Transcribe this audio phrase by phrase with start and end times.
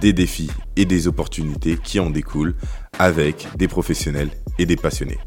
[0.00, 2.54] des défis et des opportunités qui en découlent
[2.98, 5.18] avec des professionnels et des passionnés.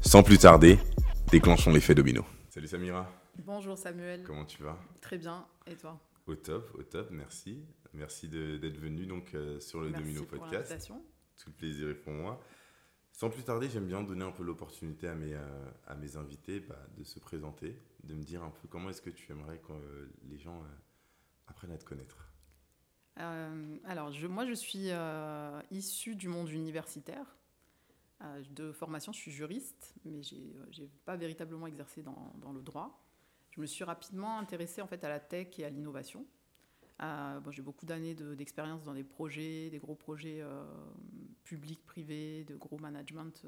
[0.00, 0.78] Sans plus tarder,
[1.30, 2.24] déclenchons l'effet domino.
[2.48, 3.10] Salut Samira.
[3.44, 4.22] Bonjour Samuel.
[4.24, 4.78] Comment tu vas?
[5.00, 5.46] Très bien.
[5.66, 6.00] Et toi?
[6.26, 7.64] Au top, au top, merci.
[7.94, 10.90] Merci d'être venu donc euh, sur le Domino pour Podcast.
[11.36, 12.40] Tout le plaisir est pour moi.
[13.12, 16.60] Sans plus tarder, j'aime bien donner un peu l'opportunité à mes, euh, à mes invités
[16.60, 19.72] bah, de se présenter, de me dire un peu comment est-ce que tu aimerais que
[19.72, 20.62] euh, les gens
[21.46, 22.25] apprennent à te connaître.
[23.18, 27.36] Euh, alors, moi, je suis euh, issue du monde universitaire.
[28.22, 33.02] Euh, de formation, je suis juriste, mais je n'ai pas véritablement exercé dans, le droit.
[33.50, 36.26] Je me suis rapidement intéressée en fait, à la tech et à l'innovation.
[37.50, 40.42] J'ai beaucoup d'années d'expérience dans des projets, des gros projets
[41.44, 43.46] publics, privés, de gros management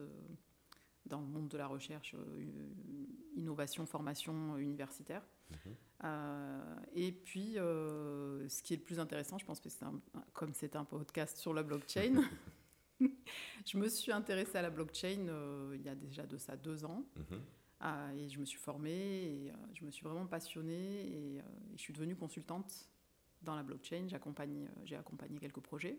[1.06, 2.14] dans le monde de la recherche,
[3.36, 5.22] innovation, formation universitaire.
[5.50, 5.74] Mhm.
[6.04, 9.84] Euh, et puis, euh, ce qui est le plus intéressant, je pense que c'est
[10.32, 12.22] comme c'est un podcast sur la blockchain,
[13.00, 16.84] je me suis intéressée à la blockchain euh, il y a déjà de ça deux
[16.84, 17.04] ans.
[17.16, 18.18] Mhm.
[18.18, 21.42] et je me suis formée et je me suis vraiment passionnée et,
[21.74, 22.88] je suis devenue consultante
[23.42, 24.06] dans la blockchain.
[24.08, 25.98] J'ai accompagné, j'ai accompagné quelques projets.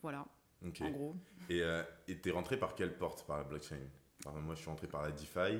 [0.00, 0.26] voilà,
[0.62, 1.16] en gros.
[1.50, 1.62] Et
[2.06, 3.80] tu es rentrée par quelle porte par la blockchain?
[4.26, 5.58] Moi, je suis rentrée par la DeFi.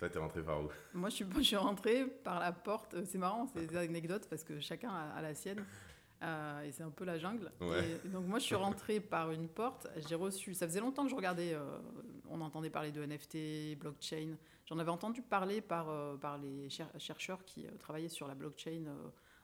[0.00, 2.96] Toi, t'es rentré par où Moi, je suis, je suis rentrée par la porte.
[3.04, 5.62] C'est marrant, c'est des anecdotes parce que chacun a, la sienne.
[6.22, 7.52] Euh, et c'est un peu la jungle.
[8.06, 9.88] donc moi, je suis rentrée par une porte.
[10.08, 10.54] J'ai reçu.
[10.54, 11.52] Ça faisait longtemps que je regardais.
[11.52, 11.78] Euh,
[12.30, 14.36] on entendait parler de NFT, blockchain.
[14.64, 18.84] J'en avais entendu parler par, euh, par les chercheurs qui travaillaient sur la blockchain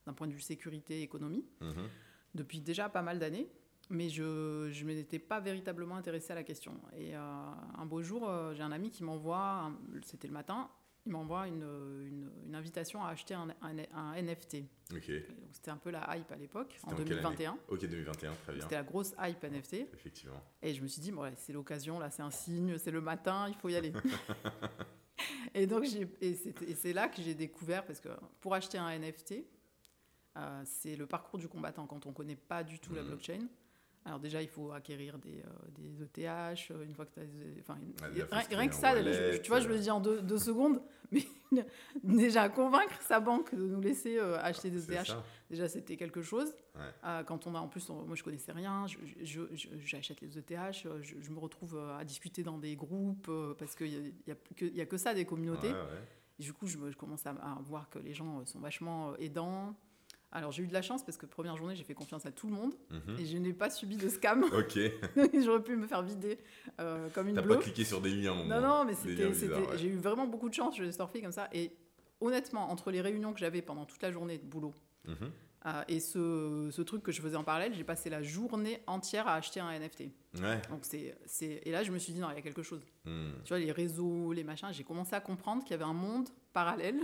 [0.07, 1.87] d'un point de vue sécurité, économie, mhm.
[2.35, 3.47] depuis déjà pas mal d'années
[3.89, 6.73] mais je ne m'étais pas véritablement intéressée à la question.
[6.97, 9.71] Et euh, un beau jour, euh, j'ai un ami qui m'envoie,
[10.03, 10.71] c'était le matin,
[11.05, 14.57] il m'envoie une, une, invitation à acheter un, un, NFT.
[15.53, 17.57] C'était un peu la hype à l'époque, en, 2021.
[17.69, 18.63] Ok, 2021, très bien.
[18.63, 19.75] C'était la grosse hype NFT.
[19.95, 20.43] Effectivement.
[20.63, 23.47] Et je me suis dit, bon, c'est l'occasion, là, c'est un signe, c'est le matin,
[23.49, 23.93] il faut y aller.
[25.55, 28.09] et donc, c'est là que j'ai découvert, parce que
[28.41, 29.45] pour acheter un NFT,
[30.37, 33.07] euh, c'est le parcours du combattant quand on ne connaît pas du tout la mmh.
[33.07, 33.47] blockchain.
[34.07, 35.43] Alors déjà, il faut acquérir des,
[36.01, 37.25] ETH, euh, e euh, une fois que tu as...
[37.61, 37.77] Enfin,
[38.53, 38.95] rien, que ça,
[39.43, 40.81] tu vois, je le dis en deux, secondes,
[41.11, 41.27] mais
[42.05, 45.13] déjà convaincre sa banque de nous laisser euh, acheter des ETH,
[45.51, 46.55] déjà c'était quelque chose.
[47.27, 48.87] quand on a, en plus, moi je connaissais rien,
[49.85, 53.29] j'achète les ETH, je, me retrouve à discuter dans des groupes,
[53.59, 55.73] parce qu'il n'y a, a, a, que ça, des communautés.
[56.39, 59.75] du coup, je, je commence à, à, voir que les gens sont vachement aidants.
[60.37, 62.47] Alors j'ai eu de la chance parce que première journée j'ai fait confiance à tout
[62.47, 63.17] le monde mhm.
[63.19, 64.45] et je n'ai pas subi de scam.
[64.53, 64.79] Ok.
[65.43, 66.39] J'aurais pu me faire vider
[66.79, 69.33] euh, comme une T'as pas cliqué sur des liens Non non mais c'était,
[69.77, 70.77] j'ai eu vraiment beaucoup de chance.
[70.77, 71.73] Je surfé comme ça et
[72.21, 74.75] honnêtement entre les réunions que j'avais pendant toute la journée de boulot
[75.07, 75.17] mhm.
[75.67, 79.27] euh, et ce, ce, truc que je faisais en parallèle, j'ai passé la journée entière
[79.27, 80.05] à acheter un NFT.
[80.41, 80.61] Ouais.
[80.69, 82.85] Donc c'est, c'est et là je me suis dit non il y a quelque chose.
[83.07, 83.31] Hmm.
[83.45, 86.29] Tu vois les réseaux, les machins, j'ai commencé à comprendre qu'il y avait un monde
[86.53, 87.01] parallèle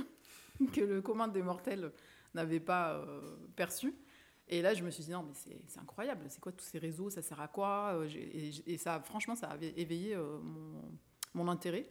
[0.75, 1.92] que le commun des mortels
[2.34, 3.94] n'avait pas euh, perçu.
[4.48, 5.32] Et là, je me suis dit, non, mais
[5.66, 7.94] c'est incroyable, c'est quoi tous ces réseaux, ça sert à quoi?
[7.94, 8.09] Euh,
[8.66, 10.82] et, ça, franchement, ça avait éveillé euh, mon,
[11.34, 11.87] mon, intérêt.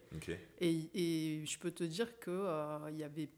[0.60, 3.30] Et, et, je peux te dire qu'il n'y avait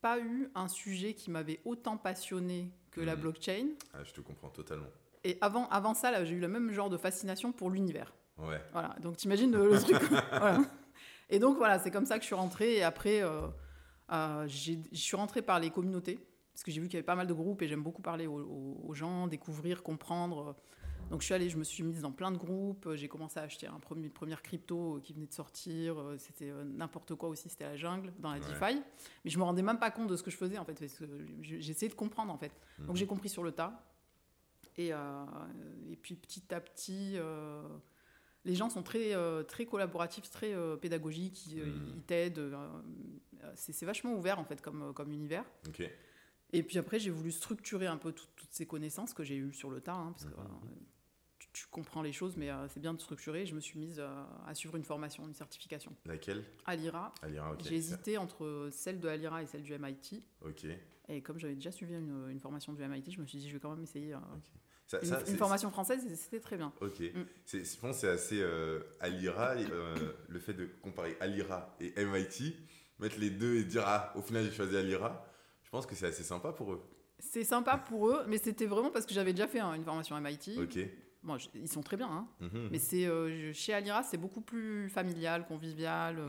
[0.00, 3.20] pas eu un sujet qui m'avait autant passionné que la hmm.
[3.20, 3.68] blockchain.
[3.92, 4.88] Ah, je te comprends totalement.
[5.22, 8.14] Et avant, avant ça, j'ai eu le même genre de fascination pour l'univers.
[8.38, 8.60] Ouais.
[8.72, 9.96] Voilà, donc t'imagines le, le truc.
[10.30, 10.60] voilà.
[11.28, 12.76] Et donc voilà, c'est comme ça que je suis rentrée.
[12.76, 13.22] Et après,
[14.10, 16.18] je suis rentrée par les communautés
[16.56, 18.26] parce que j'ai vu qu'il y avait pas mal de groupes et j'aime beaucoup parler
[18.26, 20.56] aux, gens, découvrir, comprendre.
[21.10, 23.42] Donc je suis allée, je me suis mise dans plein de groupes, j'ai commencé à
[23.42, 27.66] acheter un premier, première crypto qui venait de sortir, c'était euh, n'importe quoi aussi, c'était
[27.66, 28.82] la jungle, dans la DeFi.
[29.22, 30.94] Mais je me rendais même pas compte de ce que je faisais en fait, parce
[30.94, 31.04] que
[31.42, 32.52] j'essayais de comprendre en fait.
[32.78, 32.96] Donc mhm.
[32.96, 33.86] j'ai compris sur le tas.
[34.78, 35.24] Et, euh,
[35.90, 37.68] et puis petit à petit, euh,
[38.46, 39.12] les gens sont très,
[39.44, 42.02] très collaboratifs, très pédagogiques, ils, mhm.
[42.06, 42.56] t'aident.
[43.56, 45.44] c'est vachement ouvert en fait comme, comme univers.
[45.68, 45.86] Ok.
[46.52, 49.70] Et puis après, j'ai voulu structurer un peu toutes ces connaissances que j'ai eues sur
[49.70, 50.44] le tas, hein, parce que euh,
[51.52, 53.46] tu, comprends les choses, mais euh, c'est bien de structurer.
[53.46, 55.94] Je me suis mise euh, à suivre une formation, une certification.
[56.04, 56.44] Laquelle?
[56.66, 57.12] Alira.
[57.22, 57.56] Alira.
[57.64, 60.22] J'ai hésité entre celle de Alira et celle du MIT.
[60.44, 60.66] Ok.
[61.08, 63.60] Et comme j'avais déjà suivi une, formation du MIT, je me suis dit, je vais
[63.60, 64.14] quand même essayer.
[64.86, 66.72] Ça- Une, ça, une c'est- formation française, c'était très bien.
[66.80, 67.00] Ok.
[67.00, 67.24] Mm.
[67.44, 68.44] C'est- Je pense que c'est assez
[69.00, 72.56] Alira, le fait de comparer Alira et MIT,
[72.98, 75.26] mettre les deux et dire ah, au final j'ai choisi Alira,
[75.76, 76.82] pense que c'est assez sympa pour eux.
[77.18, 80.16] C'est sympa pour eux, mais c'était vraiment parce que j'avais déjà fait hein, une formation
[80.20, 80.58] MIT.
[80.58, 80.78] Ok.
[81.22, 82.68] Bon, je- ils sont très bien, hein, Mhm.
[82.70, 86.18] mais c'est euh, chez Alira, c'est beaucoup plus familial, convivial.
[86.18, 86.28] euh,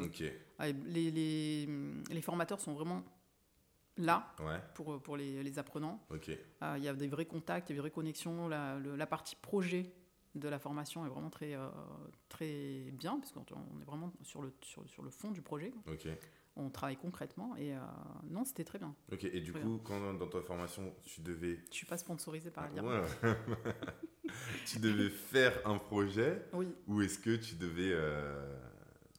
[0.60, 1.68] ouais, les, les,
[2.10, 3.04] les formateurs sont vraiment
[3.98, 4.60] là Ouais.
[4.76, 6.00] pour, pour les, les apprenants.
[6.10, 6.30] Ok.
[6.30, 8.48] Euh, Il y a des vrais contacts, des vraies connexions.
[8.48, 9.92] La, le- la partie projet
[10.36, 11.68] de la formation est vraiment très, euh,
[12.30, 13.44] très bien, parce qu'on
[13.76, 15.74] on est vraiment sur le, sur, sur le fond du projet.
[15.88, 16.08] Ok.
[16.60, 17.80] On travaille concrètement, et euh,
[18.30, 18.96] non, c'était très bien.
[19.12, 19.24] Ok.
[19.26, 22.64] Et du Très coup, quand dans- ta formation tu devais, Je suis pas sponsorisée par
[22.66, 23.02] Alira.
[23.02, 23.08] Ouais.
[24.66, 28.60] tu devais faire un projet, Oui, ou est-ce que tu devais, euh,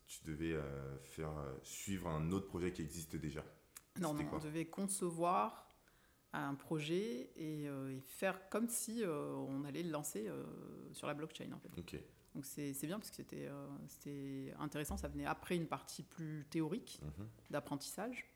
[0.09, 1.31] tu devais euh, faire
[1.63, 3.45] suivre un autre projet qui existe déjà?
[4.01, 5.69] Non, non, on devait concevoir
[6.33, 10.29] un projet et, et faire comme si on allait le lancer
[10.93, 11.71] sur la blockchain en fait.
[11.79, 11.97] Ok.
[12.39, 16.47] Donc c'est bien parce que c'était euh, c'était intéressant, ça venait après une partie plus
[16.49, 17.27] théorique Mhm.
[17.51, 18.27] d'apprentissage.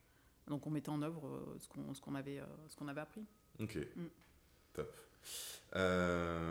[0.48, 1.56] Donc on mettait en œuvre euh,
[1.94, 2.46] ce qu'on avait, euh,
[2.76, 3.24] qu'on avait appris.
[3.60, 4.06] Ok, Mm.
[4.72, 4.92] top.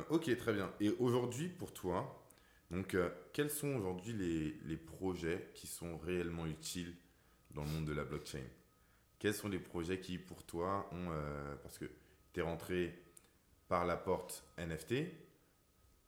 [0.09, 0.71] Ok, très bien.
[0.79, 2.25] Et aujourd'hui, pour toi,
[2.69, 2.95] donc,
[3.33, 6.95] quels sont aujourd'hui les, les projets qui sont réellement utiles
[7.53, 8.45] dans le monde de la blockchain?
[9.19, 11.09] Quels sont les projets qui, pour toi, ont...
[11.63, 11.85] parce que
[12.31, 12.97] tu es rentré
[13.67, 14.93] par la porte NFT,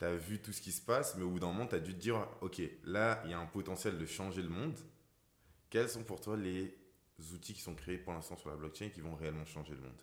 [0.03, 1.79] tu as vu tout ce qui se passe, mais au bout d'un moment, tu as
[1.79, 4.77] dû te dire, ok, là, il y a un potentiel de changer le monde.
[5.69, 6.77] Quels sont pour toi les
[7.33, 10.01] outils qui sont créés pour l'instant sur la blockchain qui vont réellement changer le monde?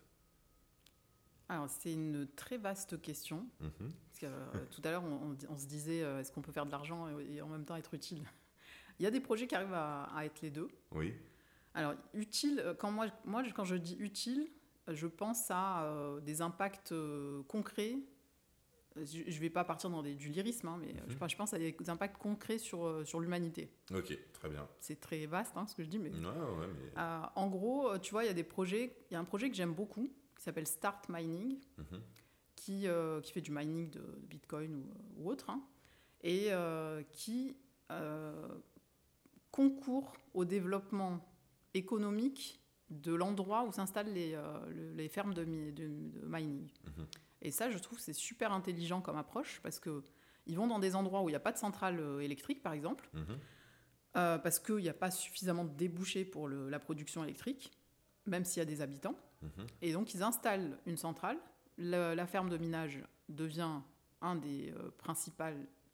[1.49, 3.47] Alors c'est une très vaste question.
[3.61, 3.71] Mhm.
[3.81, 6.53] Parce que, euh, tout à l'heure, on, on- on se disait, euh, est-ce qu'on peut
[6.53, 8.23] faire de l'argent et, et en même temps être utile?
[8.99, 10.69] Il y a des projets qui arrivent à, à être les deux.
[10.93, 11.15] Oui.
[11.75, 14.49] Alors, utile, euh, quand moi, moi quand je dis utile,
[14.89, 16.95] je pense à euh, des impacts
[17.49, 17.97] concrets.
[18.97, 21.19] Je ne vais pas partir dans des- du lyrisme, hein, mais euh, je, Mhm.
[21.19, 23.71] pense- je pense à des impacts concrets sur, euh, sur l'humanité.
[23.95, 24.67] Ok, très bien.
[24.81, 26.99] C'est très vaste hein, ce que je dis, mais Ouais, ouais, mais.
[26.99, 28.97] euh, en gros, tu vois, il y a des projets.
[29.11, 32.01] Il y a un projet que j'aime beaucoup qui s'appelle Start Mining, Mhm.
[32.57, 35.63] qui, euh, qui fait du mining de, de Bitcoin ou, ou autre, hein,
[36.23, 37.57] et euh, qui
[39.51, 41.21] concourt au développement
[41.75, 42.61] économique
[42.91, 46.69] de l'endroit où s'installent les, le- les fermes de, mi- de- de mining.
[46.87, 47.07] Mhm.
[47.43, 50.03] Et ça, je trouve, c'est super intelligent comme approche parce que
[50.47, 52.73] ils vont dans des endroits où il n'y a pas de centrale euh, électrique, par
[52.73, 53.39] exemple, Mhm.
[54.17, 57.73] euh, parce qu'il n'y a pas suffisamment de débouchés pour le- la production électrique,
[58.27, 59.17] même s'il y a des habitants.
[59.43, 59.67] Mhm.
[59.83, 61.39] Et donc, ils installent une centrale.
[61.79, 63.81] Le- la ferme de minage devient
[64.23, 65.45] un des euh, principaux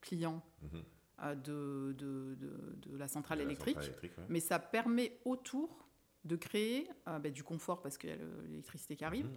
[0.00, 0.82] clients Mhm.
[1.22, 3.74] euh, de, de- de- de la centrale la électrique.
[3.74, 4.24] centrale électrique, ouais.
[4.28, 5.86] Mais ça permet autour
[6.24, 9.28] de créer ben, du confort parce qu'il y a le- l'électricité qui arrive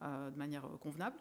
[0.00, 1.18] de manière convenable.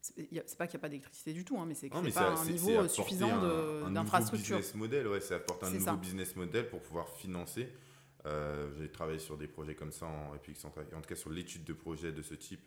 [0.00, 2.30] C'est pas qu'il n'y a pas d'électricité du tout, hein, mais c'est que c'est pas
[2.30, 4.56] un niveau euh, suffisant d'infrastructure.
[4.56, 5.96] business model, ouais, c'est apporter un nouveau ça.
[5.96, 7.68] business model pour pouvoir financer.
[8.26, 11.30] Euh, J'ai travaillé sur des projets comme ça en République centrafricaine, en tout cas sur
[11.30, 12.60] l'étude de projets de ce type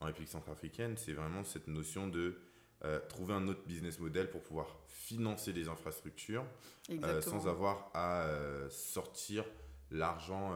[0.00, 0.96] en République centrafricaine.
[0.96, 2.38] C'est vraiment cette notion de
[2.84, 6.44] euh, trouver un autre business model pour pouvoir financer des infrastructures
[6.90, 8.26] euh, sans avoir à
[8.70, 9.44] sortir
[9.90, 10.54] l'argent,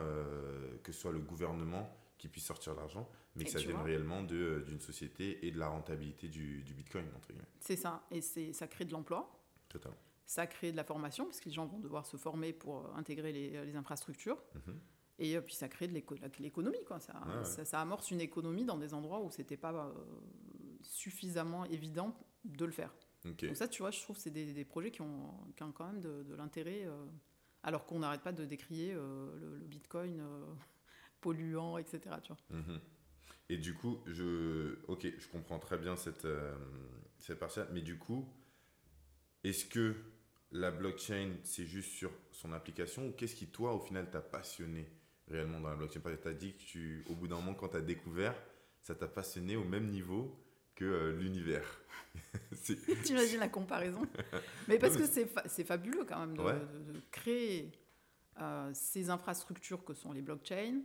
[0.83, 4.25] que ce soit le gouvernement qui puisse sortir l'argent, mais Et que ça vienne réellement
[4.31, 7.49] euh, d'une société et de la rentabilité du, du Bitcoin, entre guillemets.
[7.61, 8.05] C'est ça.
[8.11, 9.39] Et ça crée de l'emploi.
[9.69, 9.99] Totalement.
[10.27, 12.95] Ça crée de la formation, parce que les gens vont devoir se former pour euh,
[12.95, 14.43] intégrer les, les infrastructures.
[14.55, 14.81] Mhm.
[15.19, 15.95] Et euh, puis ça crée de
[16.41, 16.85] l'économie.
[16.87, 17.01] Quoi.
[17.01, 17.45] Ça, Ouais, ouais.
[17.45, 19.93] Ça, ça amorce une économie dans des endroits où c'était pas euh,
[20.83, 22.93] suffisamment évident de le faire.
[23.25, 25.73] Donc ça, tu vois, je trouve que c'est des, des projets qui ont, qui ont
[25.73, 27.05] quand même de, de l'intérêt, euh,
[27.63, 30.45] alors qu'on n'arrête pas de décrier euh, le, le Bitcoin euh,
[31.21, 32.01] polluant, etc.
[32.23, 32.59] Tu vois.
[32.59, 32.81] Mhm.
[33.53, 36.55] Et du coup, je, ok, je comprends très bien cette, euh,
[37.19, 38.27] cette partie mais du coup,
[39.45, 39.95] est-ce que
[40.53, 44.89] la blockchain, c'est juste sur son application ou qu'est-ce qui, toi, au final, t'a passionné
[45.29, 46.01] réellement dans la blockchain?
[46.01, 48.35] Parce que tu as dit que, tu, au bout d'un moment, quand tu as découvert,
[48.81, 50.35] ça t'a passionné au même niveau
[50.75, 51.67] que euh, l'univers.
[53.05, 54.03] T'imagines la comparaison
[54.67, 56.55] Mais parce mais que c'est fa- fabuleux quand même de, Ouais.
[56.55, 57.71] de- de créer
[58.41, 60.81] euh, ces infrastructures que sont les blockchains,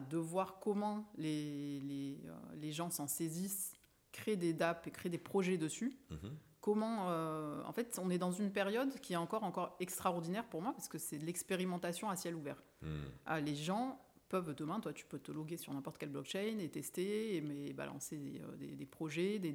[0.00, 3.72] de voir comment les, les, euh, les gens s'en saisissent,
[4.12, 5.96] créent des DApp et créent des projets dessus.
[6.10, 6.36] Mhm.
[6.60, 10.60] Comment, euh, en fait, on est dans une période qui est encore, encore extraordinaire pour
[10.60, 12.62] moi parce que c'est de l'expérimentation à ciel ouvert.
[12.82, 13.00] Mhm.
[13.24, 16.68] Ah, les gens peuvent demain, toi, tu peux te loguer sur n'importe quelle blockchain et
[16.68, 19.52] tester et mais balancer des, euh, des- des projets, des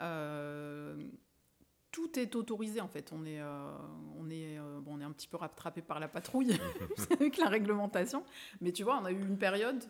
[0.00, 0.96] euh,
[1.94, 3.12] tout est autorisé en fait.
[3.12, 3.70] On est, euh,
[4.18, 6.50] on est, euh, bon, on est un petit peu rattrapé par la patrouille
[7.20, 8.24] avec la réglementation.
[8.60, 9.84] Mais tu vois, on a eu une période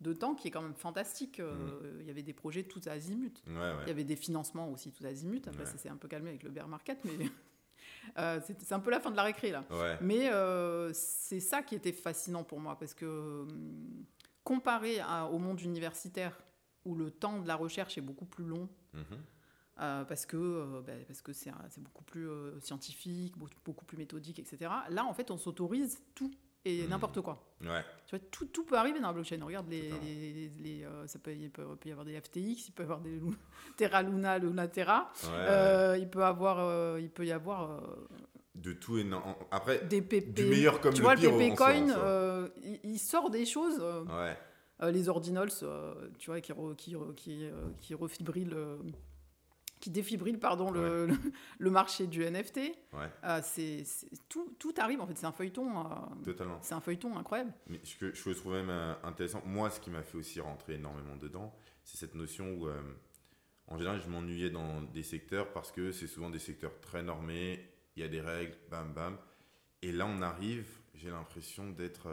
[0.00, 1.38] de temps qui est quand même fantastique.
[1.38, 3.30] Euh, Il y avait des projets tout azimuts.
[3.46, 3.74] Ouais, ouais.
[3.82, 5.42] Il y avait des financements aussi tout azimuts.
[5.46, 5.70] Après, Ouais.
[5.70, 7.12] ça s'est un peu calmé avec le bear market, mais
[8.58, 9.64] c'est un peu la fin de la récré là.
[10.00, 10.28] Mais
[10.92, 13.46] c'est ça qui était fascinant pour moi, parce que
[14.42, 16.36] comparé à- au monde universitaire,
[16.84, 19.04] où le temps de la recherche est beaucoup plus long, Mhm.
[19.80, 21.50] Euh, parce que euh, ben, parce que c'est
[21.82, 24.70] beaucoup plus euh, scientifique, beaucoup, beaucoup plus méthodique, etc.
[24.90, 26.30] Là, en fait, on s'autorise tout
[26.66, 26.90] et Mhm.
[26.90, 27.44] n'importe quoi.
[27.60, 27.82] Ouais.
[28.06, 29.38] Tu vois, tout, tout peut arriver dans la blockchain.
[29.44, 32.72] Regarde, les, les- les, ça peut, il, peut, il peut y avoir des FTX, il
[32.74, 33.20] peut y avoir des
[33.76, 35.10] Terra Luna, Luna Terra.
[35.24, 37.82] Ouais, il, peut avoir, il peut y avoir
[38.54, 39.20] De tout et non.
[39.50, 40.32] Après, des PP.
[40.34, 43.78] Du meilleur comme tu le vois, pire le PP Coin, il, il sort des choses.
[44.08, 44.90] ouais.
[44.90, 45.50] les ordinals,
[46.18, 47.46] tu vois, qui, re- qui, re- qui,
[47.82, 48.78] qui refibrilent, euh,
[49.84, 51.14] qui défibrilent, pardon, le, le,
[51.58, 52.56] le marché du NFT.
[52.94, 53.10] Ouais.
[53.24, 53.84] Euh, c'est,
[54.30, 55.78] tout, tout arrive, en fait, c'est un feuilleton.
[55.78, 55.90] euh,
[56.24, 56.58] Totalement.
[56.62, 57.52] c'est un feuilleton incroyable.
[57.66, 60.76] Mais ce que je trouve même euh, intéressant, moi, ce qui m'a fait aussi rentrer
[60.76, 62.80] énormément dedans, c'est cette notion où, euh,
[63.68, 67.60] en général, je m'ennuyais dans des secteurs parce que c'est souvent des secteurs très normés,
[67.96, 69.18] il y a des règles, bam, bam.
[69.82, 72.08] Et là, on arrive, j'ai l'impression d'être.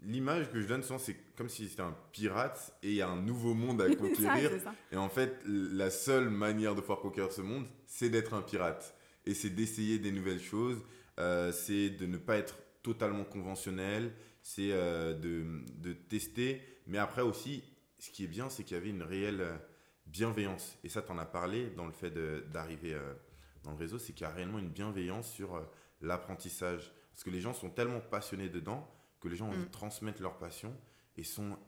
[0.00, 3.08] L'image que je donne souvent, c'est comme si c'était un pirate et il y a
[3.08, 4.50] un nouveau monde à conquérir.
[4.62, 4.72] ça.
[4.92, 8.94] Et en fait, la seule manière de pouvoir conquérir ce monde, c'est d'être un pirate.
[9.26, 10.80] Et c'est d'essayer des nouvelles choses,
[11.18, 15.44] euh, c'est de ne pas être totalement conventionnel, c'est euh, de,
[15.82, 16.62] de tester.
[16.86, 17.64] Mais après aussi,
[17.98, 19.56] ce qui est bien, c'est qu'il y avait une réelle euh,
[20.06, 20.78] bienveillance.
[20.84, 22.12] Et ça, tu en as parlé dans le fait
[22.50, 23.14] d'arriver euh,
[23.64, 25.60] dans le réseau, c'est qu'il y a réellement une bienveillance sur
[26.00, 26.92] l'apprentissage.
[27.10, 28.88] Parce que les gens sont tellement passionnés dedans
[29.20, 29.66] que les gens ont envie Mm.
[29.66, 30.74] de transmettre leur passion
[31.16, 31.58] et sont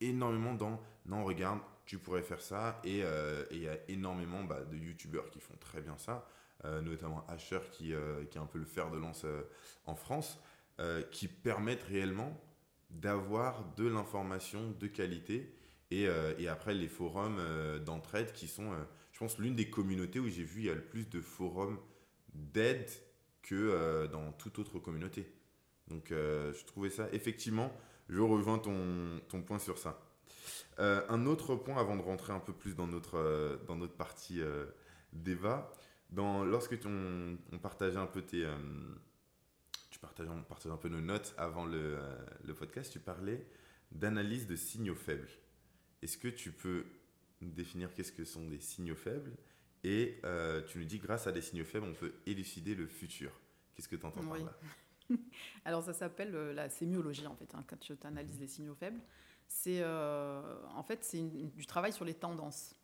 [0.00, 4.62] énormément dans non regarde tu pourrais faire ça et euh, il y a énormément bah,
[4.62, 6.28] de youtubeurs qui font très bien ça
[6.64, 9.42] euh, notamment Asher qui, euh, qui est un peu le fer de lance euh,
[9.86, 10.40] en France
[11.10, 12.40] qui permettent réellement
[12.90, 15.52] d'avoir de l'information de qualité
[15.90, 16.06] et,
[16.38, 17.40] et après les forums
[17.84, 18.70] d'entraide qui sont
[19.10, 21.80] je pense l'une des communautés où j'ai vu il y a le plus de forums
[22.32, 22.88] d'aide
[23.42, 25.26] que dans toute autre communauté
[25.88, 27.72] donc euh, je trouvais ça effectivement
[28.08, 30.00] je rejoins ton, ton point sur ça.
[30.78, 33.94] Euh, un autre point avant de rentrer un peu plus dans notre, euh, dans notre
[33.94, 34.40] partie
[35.12, 35.70] débat,
[36.10, 38.46] dans, lorsque tu- on, partageait un peu tes...
[39.90, 43.46] tu partageais, on partageait un peu nos notes avant le, euh, le podcast, tu parlais
[43.92, 45.28] d'analyse de signaux faibles.
[46.02, 46.84] Est-ce que tu peux
[47.40, 49.32] nous définir qu'est-ce que sont des signaux faibles?
[49.84, 53.30] Et euh, tu nous dis grâce à des signaux faibles, on peut élucider le futur.
[53.74, 54.58] Qu'est-ce que tu entends par là?
[55.64, 59.00] Alors ça s'appelle euh, la sémiologie en fait, hein, quand tu analyses les signaux faibles.
[59.46, 60.42] C'est euh,
[60.74, 62.74] en fait c'est du travail sur les tendances.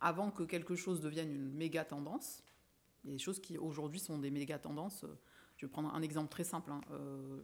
[0.00, 2.42] Avant que quelque chose devienne une méga tendance,
[3.04, 5.04] les choses qui aujourd'hui sont des méga tendances.
[5.04, 5.14] euh,
[5.56, 6.72] je vais prendre un exemple très simple.
[6.72, 7.40] hein, euh,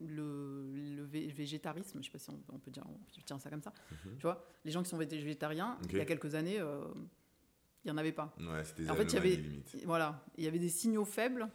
[0.00, 3.38] le, le vé- végétarisme, je ne sais pas si on, on peut dire, on peut
[3.40, 3.72] ça comme ça.
[4.06, 4.16] Mhm.
[4.16, 7.90] Tu vois, les gens qui sont végé- végétariens, il y a quelques années, il n'y
[7.90, 8.32] en avait pas.
[8.38, 9.76] Ouais, c'était des En fait, il y anomalies avait- limites.
[9.84, 11.48] Voilà, il y avait des signaux faibles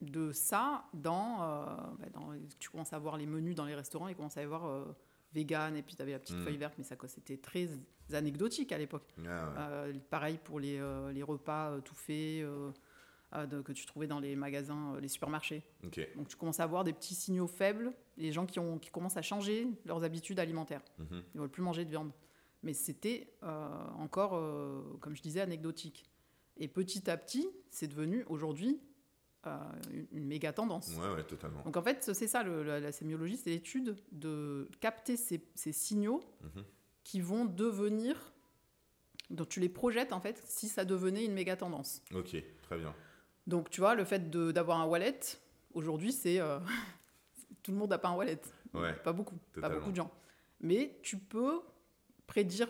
[0.00, 1.66] de ça dans, euh,
[1.98, 4.46] bah, dans- tu commences à voir les menus dans les restaurants, et commences à y
[4.46, 4.84] voir euh,
[5.34, 6.44] vegan et puis tu avais la petite Mm.
[6.44, 7.68] feuille verte, mais ça c'était très
[8.12, 9.14] anecdotique à l'époque.
[9.18, 9.54] Ah ouais.
[9.58, 12.46] Euh, pareil pour les, euh, les repas tout faits
[13.34, 15.62] de- que tu trouvais dans les magasins, les supermarchés.
[16.16, 19.18] Donc tu commences à voir des petits signaux faibles, les gens qui, ont, qui commencent
[19.18, 20.80] à changer leurs habitudes alimentaires.
[20.98, 21.22] Mhm.
[21.34, 22.10] Ils veulent plus manger de viande.
[22.62, 23.32] Mais c'était
[23.98, 24.30] encore,
[25.00, 26.04] comme je disais, anecdotique.
[26.56, 28.80] Et petit à petit, c'est devenu aujourd'hui
[30.12, 30.94] une, méga tendance.
[30.96, 31.62] Ouais, ouais, totalement.
[31.62, 35.72] Donc en fait, c'est ça, le- la, la sémiologie, c'est l'étude de capter ces, ces
[35.72, 36.64] signaux Mhm.
[37.04, 38.32] qui vont devenir,
[39.30, 42.02] donc tu les projettes en fait, si ça devenait une méga tendance.
[42.14, 42.94] Ok, très bien.
[43.46, 45.18] Donc tu vois, le fait de- d'avoir un wallet,
[45.72, 46.40] aujourd'hui, c'est...
[46.40, 46.58] euh,
[47.62, 48.40] tout le monde n'a pas un wallet.
[48.74, 50.10] Ouais, Pas beaucoup, pas beaucoup de gens.
[50.60, 51.60] Mais tu peux
[52.26, 52.68] prédire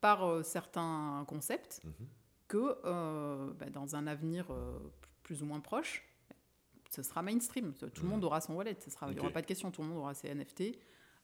[0.00, 2.06] par euh, certains concepts Mhm.
[2.48, 4.46] que euh, bah, dans un avenir
[5.32, 6.04] plus ou moins proche,
[6.90, 7.72] ce sera mainstream.
[7.72, 8.76] Tout le monde aura son wallet.
[8.84, 9.70] Ce sera, Il n'y aura pas de question.
[9.70, 10.76] Tout le monde aura ses NFT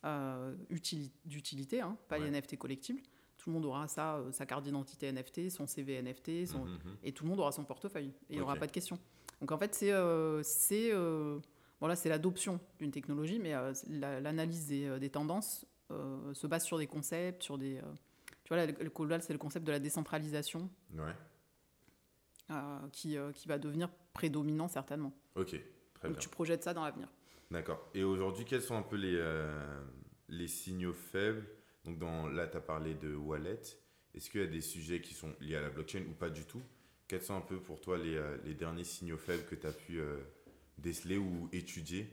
[0.05, 2.25] euh, utili- d'utilité, hein, pas Ouais.
[2.25, 3.03] les NFT collectibles.
[3.37, 6.73] Tout le monde aura ça, euh, sa carte d'identité NFT, son CV NFT, son, Mhm,
[6.73, 6.97] mhm.
[7.03, 8.09] et tout le monde aura son portefeuille.
[8.31, 8.99] Et il n'y aura pas de question.
[9.41, 11.39] Donc en fait, c'est euh, c'est euh,
[11.97, 13.53] c'est l'adoption d'une technologie, mais
[13.89, 17.81] l'analyse des, des tendances se base sur des concepts, sur des.
[18.45, 21.13] tu vois, là, le, le- c'est le concept de la décentralisation Ouais,
[22.93, 25.13] qui, euh, qui va devenir prédominant certainement.
[25.37, 25.49] ok,
[25.95, 26.21] très Donc bien.
[26.21, 27.09] tu projettes ça dans l'avenir.
[27.51, 27.89] D'accord.
[27.95, 29.81] Et aujourd'hui, quels sont un peu les, euh,
[30.29, 31.47] les signaux faibles?
[31.85, 33.61] Donc dans, là, tu as parlé de wallet.
[34.15, 36.45] Est-ce qu'il y a des sujets qui sont liés à la blockchain ou pas du
[36.45, 36.61] tout?
[37.07, 39.73] Quels sont un peu pour toi les, euh, les derniers signaux faibles que tu as
[39.73, 40.19] pu euh,
[40.77, 42.07] déceler ou étudier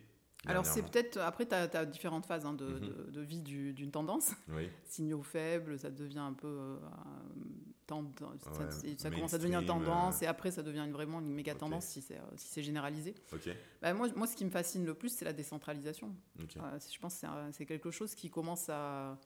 [0.46, 2.80] Alors c'est peut-être, après tu as, différentes phases hein, de, Mhm.
[2.80, 4.32] de- de vie du- d'une tendance.
[4.50, 6.48] Oui, Signaux faibles, ça devient un peu...
[6.48, 6.78] euh,
[8.42, 11.20] ça, Ouais, c'est- ça commence à devenir mainstream, tendance et après ça devient une- vraiment
[11.20, 13.14] une méga tendance si c'est si généralisé.
[13.82, 16.16] Bah, moi, moi, ce qui me fascine le plus, c'est la décentralisation.
[16.64, 19.18] Euh, je pense que c'est quelque chose qui commence à.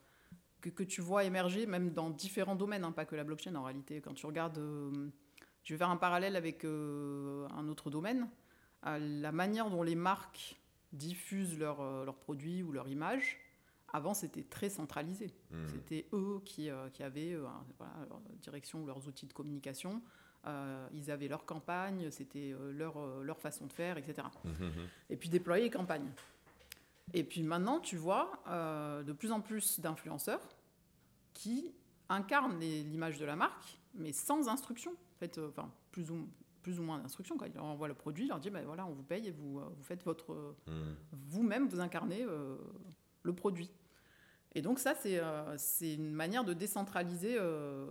[0.62, 3.64] Que, que tu vois émerger même dans différents domaines, hein, pas que la blockchain en
[3.64, 4.02] réalité.
[4.02, 4.58] Quand tu regardes.
[4.58, 5.10] euh,
[5.64, 8.28] je vais faire un parallèle avec euh, un autre domaine.
[8.84, 10.58] La manière dont les marques
[10.94, 13.38] diffusent leurs leurs produits ou leurs images,
[13.94, 15.32] avant c'était très centralisé.
[15.52, 15.68] Hmm.
[15.68, 17.46] C'était eux qui, euh, qui avaient euh,
[17.78, 20.02] voilà, leur direction, leurs outils de communication.
[20.48, 24.88] Euh, ils avaient leur campagne, c'était leur, leur façon de faire, etc Mhm, mhm.
[25.10, 26.10] et puis déployer les campagnes.
[27.14, 30.48] Et puis maintenant, tu vois de plus en plus d'influenceurs
[31.34, 31.74] qui
[32.08, 34.92] incarnent l'image de la marque, mais sans instruction.
[34.92, 36.30] En fait, enfin, plus ou,
[36.62, 37.38] plus ou moins d'instruction.
[37.38, 37.48] Quoi.
[37.48, 39.60] Ils leur envoient le produit, ils leur disent, ben voilà, on vous paye et vous,
[39.60, 40.56] vous faites votre...
[41.12, 42.58] Vous-même, vous incarnez euh,
[43.24, 43.70] le produit.
[44.56, 47.86] Et donc ça, c'est euh, c'est une manière de décentraliser euh,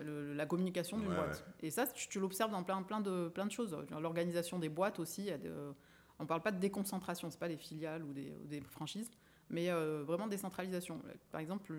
[0.00, 1.44] le- la communication d'une Ouais, boîte.
[1.60, 3.76] Et ça, tu, tu l'observes dans plein, plein, de, plein de choses.
[4.00, 5.74] L'organisation des boîtes aussi, de-
[6.18, 9.10] on ne parle pas de déconcentration, ce pas les filiales ou des, ou des franchises,
[9.50, 11.02] mais euh, vraiment décentralisation.
[11.30, 11.74] Par exemple,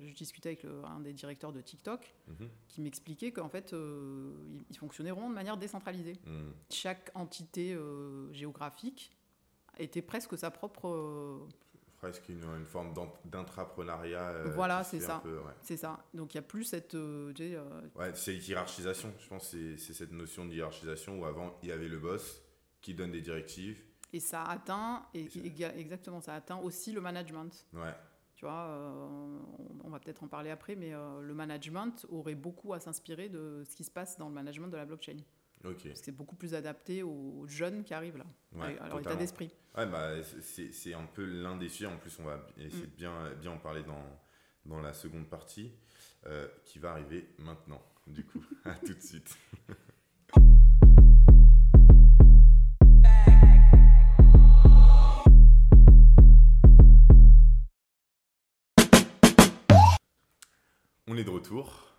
[0.00, 2.48] je discutais avec le- un des directeurs de TikTok Mhm.
[2.66, 4.76] qui m'expliquait qu'en fait, ils,
[5.12, 6.50] vraiment de manière décentralisée Hmm.
[6.70, 7.76] chaque entité
[8.32, 9.12] géographique
[9.78, 11.46] était presque sa propre.
[11.96, 12.92] Presque une, une forme
[13.24, 14.28] d'intrapreneuriat.
[14.30, 15.22] euh, Voilà, c'est ça.
[15.24, 15.32] ouais.
[15.62, 16.04] c'est ça.
[16.14, 16.94] Donc il n'y a plus cette.
[16.94, 19.12] euh, euh, Ouais, c'est hiérarchisation.
[19.18, 22.42] Je pense que c'est- cette notion de hiérarchisation où avant, il y avait le boss
[22.80, 23.82] qui donne des directives.
[24.12, 27.66] et ça atteint, et, Et exactement, ça atteint aussi le management.
[27.72, 27.94] Ouais.
[28.34, 32.34] Tu vois, euh, on, on va peut-être en parler après, mais euh, le management aurait
[32.34, 35.16] beaucoup à s'inspirer de ce qui se passe dans le management de la blockchain.
[35.66, 35.82] Ok.
[35.88, 39.16] Parce que c'est beaucoup plus adapté aux jeunes qui arrivent là, Ouais, à leur état
[39.16, 39.50] d'esprit.
[39.76, 41.86] Ouais, bah, c'est- c'est un peu l'un des sujets.
[41.86, 42.90] En plus, on va essayer Mm.
[42.90, 44.04] de bien, bien en parler dans,
[44.64, 45.72] dans la seconde partie
[46.26, 47.80] euh, qui va arriver maintenant.
[48.06, 49.36] Du coup, à tout de suite.
[61.06, 61.92] On est de retour.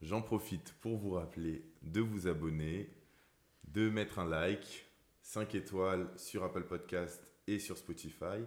[0.00, 2.88] J'en profite pour vous rappeler de vous abonner,
[3.72, 4.86] de mettre un like,
[5.22, 8.44] 5 étoiles sur Apple Podcast et sur Spotify.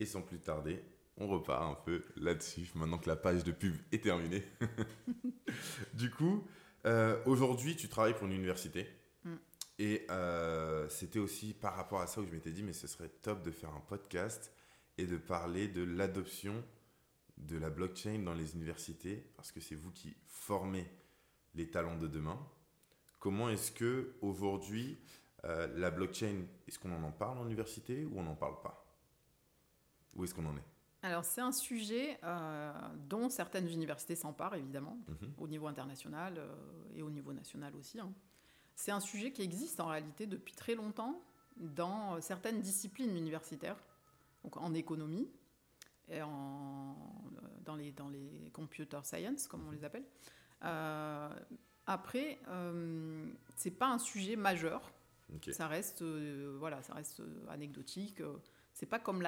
[0.00, 0.82] Et sans plus tarder,
[1.16, 4.42] on repart un peu là-dessus, maintenant que la page de pub est terminée.
[5.94, 6.46] du coup,
[6.86, 8.86] euh, aujourd'hui, tu travailles pour une université.
[9.24, 9.34] Mm.
[9.78, 13.08] Et euh, c'était aussi par rapport à ça où je m'étais dit, mais ce serait
[13.08, 14.52] top de faire un podcast
[14.98, 16.62] et de parler de l'adoption
[17.38, 20.86] de la blockchain dans les universités, parce que c'est vous qui formez
[21.54, 22.38] les talents de demain.
[23.22, 24.98] Comment est-ce que aujourd'hui
[25.44, 28.84] euh, la blockchain, est-ce qu'on en parle en université ou on n'en parle pas?
[30.16, 30.64] Où est-ce qu'on en est?
[31.02, 32.72] Alors c'est un sujet euh,
[33.08, 34.98] dont certaines universités s'emparent évidemment.
[35.06, 35.34] Mhm.
[35.38, 36.52] au niveau international euh,
[36.96, 38.00] et au niveau national aussi.
[38.00, 38.12] hein.
[38.74, 41.22] C'est un sujet qui existe en réalité depuis très longtemps
[41.56, 43.78] dans certaines disciplines universitaires,
[44.42, 45.30] donc en économie
[46.08, 46.96] et en,
[47.64, 50.06] dans, les, dans les computer science, comme on les appelle.
[50.64, 51.28] Euh,
[51.86, 54.92] après, euh, c'est pas un sujet majeur.
[55.50, 58.20] Ça reste, euh, voilà, ça reste euh, anecdotique.
[58.20, 58.36] euh,
[58.74, 59.22] c'est pas comme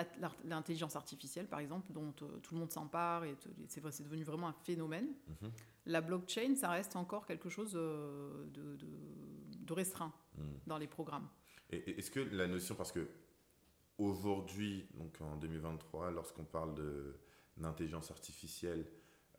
[0.45, 3.37] l'intelligence artificielle, par exemple, dont euh, tout le monde s'empare et
[3.69, 5.09] c'est vrai, c'est devenu vraiment un phénomène.
[5.43, 5.51] Mhm.
[5.87, 8.77] La blockchain, ça reste encore quelque chose de, de-
[9.59, 10.45] de restreint Mhm.
[10.67, 11.29] dans les programmes.
[11.71, 13.07] Est-ce que la notion, parce que
[13.99, 16.75] aujourd'hui, donc en 2023, lorsqu'on parle
[17.57, 18.87] d'intelligence artificielle,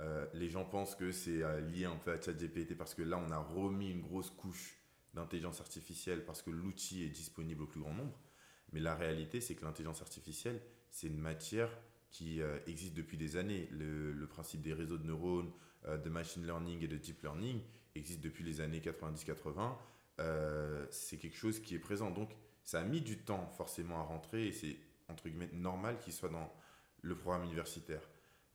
[0.01, 3.17] euh, les gens pensent que c'est euh, lié un peu à ChatGPT parce que là,
[3.17, 4.77] on a remis une grosse couche
[5.13, 8.19] d'intelligence artificielle parce que l'outil est disponible au plus grand nombre.
[8.73, 11.69] Mais la réalité, c'est que l'intelligence artificielle, c'est une matière
[12.11, 13.69] qui euh, existe depuis des années.
[13.71, 15.51] Le, le principe des réseaux de neurones,
[15.85, 17.61] de machine learning et de deep learning
[17.93, 19.75] existe depuis les années 90-80.
[20.19, 22.11] Euh, c'est quelque chose qui est présent.
[22.11, 22.29] Donc,
[22.63, 24.77] ça a mis du temps forcément à rentrer et c'est
[25.07, 26.51] entre guillemets normal qu'il soit dans
[27.01, 28.01] le programme universitaire.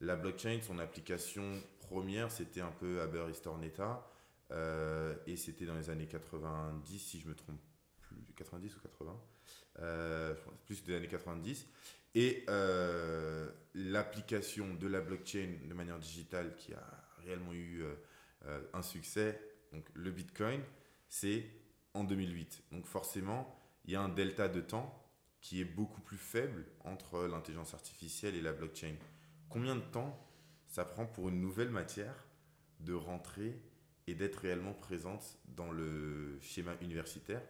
[0.00, 4.10] La blockchain, son application première, c'était un peu Aberystwyth Ornetta
[4.50, 7.60] euh, et c'était dans les années 90, si je me trompe
[8.00, 9.20] plus, 90 ou 80,
[9.80, 10.34] euh,
[10.66, 11.66] plus des années 90.
[12.14, 16.82] Et euh, l'application de la blockchain de manière digitale qui a
[17.24, 17.94] réellement eu euh,
[18.46, 19.40] euh, un succès,
[19.72, 20.60] donc le Bitcoin,
[21.08, 21.46] c'est
[21.94, 22.64] en 2008.
[22.72, 24.96] Donc forcément, il y a un delta de temps
[25.40, 28.94] qui est beaucoup plus faible entre l'intelligence artificielle et la blockchain.
[29.50, 30.18] Combien de temps
[30.66, 32.14] ça prend pour une nouvelle matière
[32.80, 33.60] de rentrer
[34.06, 37.42] et d'être réellement présente dans le schéma universitaire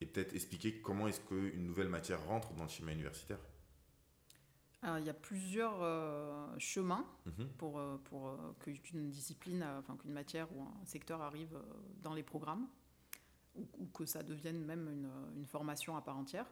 [0.00, 3.38] et peut-être expliquer comment est-ce qu'une nouvelle matière rentre dans le schéma universitaire?
[4.82, 7.48] Alors, il y a plusieurs euh, chemins Mhm.
[7.56, 11.58] pour, euh, pour euh, qu'une discipline, enfin qu'une matière ou un secteur arrive
[12.02, 12.68] dans les programmes,
[13.54, 16.46] ou, ou que ça devienne même une, une formation à part entière.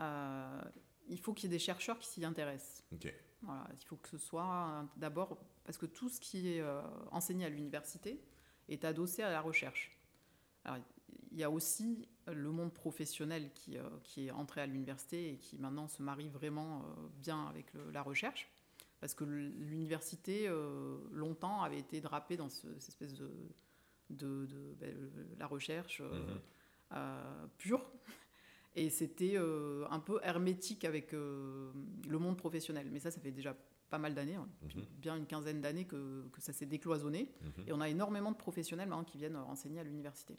[0.00, 0.62] Euh,
[1.08, 2.82] il faut qu'il y ait des chercheurs qui s'y intéressent.
[2.92, 3.12] Ok.
[3.42, 7.44] Voilà, il faut que ce soit d'abord parce que tout ce qui est euh, enseigné
[7.46, 8.20] à l'université
[8.68, 9.96] est adossé à la recherche.
[10.64, 10.78] Alors,
[11.32, 15.36] il y a aussi le monde professionnel qui, euh, qui est entré à l'université et
[15.38, 18.48] qui maintenant se marie vraiment euh, bien avec le- la recherche.
[19.00, 20.46] Parce que l'université,
[21.10, 23.30] longtemps, avait été drapée dans ce- cette espèce de,
[24.10, 24.94] de, de- ben,
[25.38, 26.02] la recherche
[26.92, 27.82] euh, pure.
[28.76, 31.72] Et c'était euh, un peu hermétique avec euh,
[32.08, 32.88] le monde professionnel.
[32.92, 33.56] Mais ça, ça fait déjà
[33.88, 34.84] pas mal d'années, hein, Mhm.
[34.98, 37.32] bien une quinzaine d'années que, que ça s'est décloisonné.
[37.42, 37.64] Mhm.
[37.66, 40.38] Et on a énormément de professionnels maintenant qui viennent enseigner à l'université.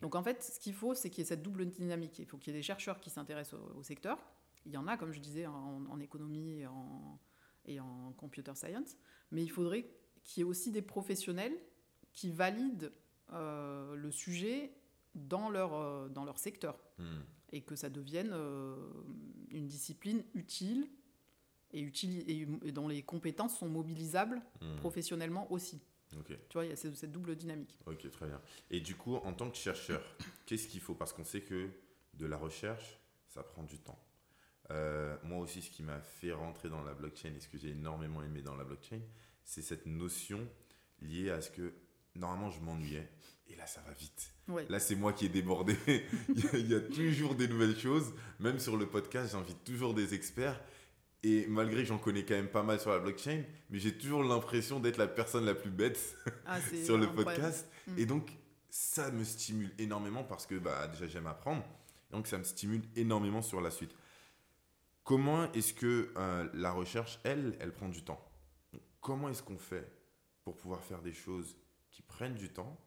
[0.00, 2.18] Donc en fait, ce qu'il faut, c'est qu'il y ait cette double dynamique.
[2.20, 4.18] Il faut qu'il y ait des chercheurs qui s'intéressent au, au secteur.
[4.66, 7.18] Il y en a, comme je disais, en, en économie et en,
[7.66, 8.96] et en computer science.
[9.32, 9.88] Mais il faudrait
[10.22, 11.56] qu'il y ait aussi des professionnels
[12.12, 12.92] qui valident
[13.32, 14.72] euh, le sujet
[15.16, 17.24] dans leur, euh, dans leur secteur Mhm.
[17.52, 18.74] Et que ça devienne euh,
[19.50, 20.88] une discipline utile
[21.72, 24.76] et, utile et, dont les compétences sont mobilisables Mhm.
[24.76, 25.80] professionnellement aussi.
[26.10, 27.78] Tu vois, il y a cette, cette double dynamique.
[27.86, 28.38] Ok, très bien.
[28.70, 30.02] Et du coup, en tant que chercheur,
[30.46, 30.94] qu'est-ce qu'il faut?
[30.94, 31.70] Parce qu'on sait que
[32.14, 33.98] de la recherche, ça prend du temps.
[34.70, 37.70] Euh, moi aussi, ce qui m'a fait rentrer dans la blockchain et ce que j'ai
[37.70, 39.00] énormément aimé dans la blockchain,
[39.44, 40.46] c'est cette notion
[41.00, 41.72] liée à ce que
[42.16, 43.10] normalement je m'ennuyais
[43.48, 44.32] et là ça va vite.
[44.48, 44.66] Ouais.
[44.68, 45.76] Là, c'est moi qui ai débordé.
[46.28, 48.12] il, y a, il y a toujours des nouvelles choses.
[48.40, 50.60] Même sur le podcast, j'invite toujours des experts.
[51.22, 54.24] Et malgré que j'en connais quand même pas mal sur la blockchain, mais j'ai toujours
[54.24, 57.24] l'impression d'être la personne la plus bête Ah, sur le incroyable.
[57.24, 57.70] podcast.
[57.86, 57.98] Mm.
[57.98, 58.30] Et donc,
[58.68, 61.62] ça me stimule énormément parce que bah, déjà, j'aime apprendre.
[62.10, 63.94] Donc, ça me stimule énormément sur la suite.
[65.04, 68.20] Comment est-ce que euh, la recherche, elle, elle prend du temps?
[69.00, 69.88] Comment est-ce qu'on fait
[70.44, 71.56] pour pouvoir faire des choses
[71.92, 72.80] qui prennent du temps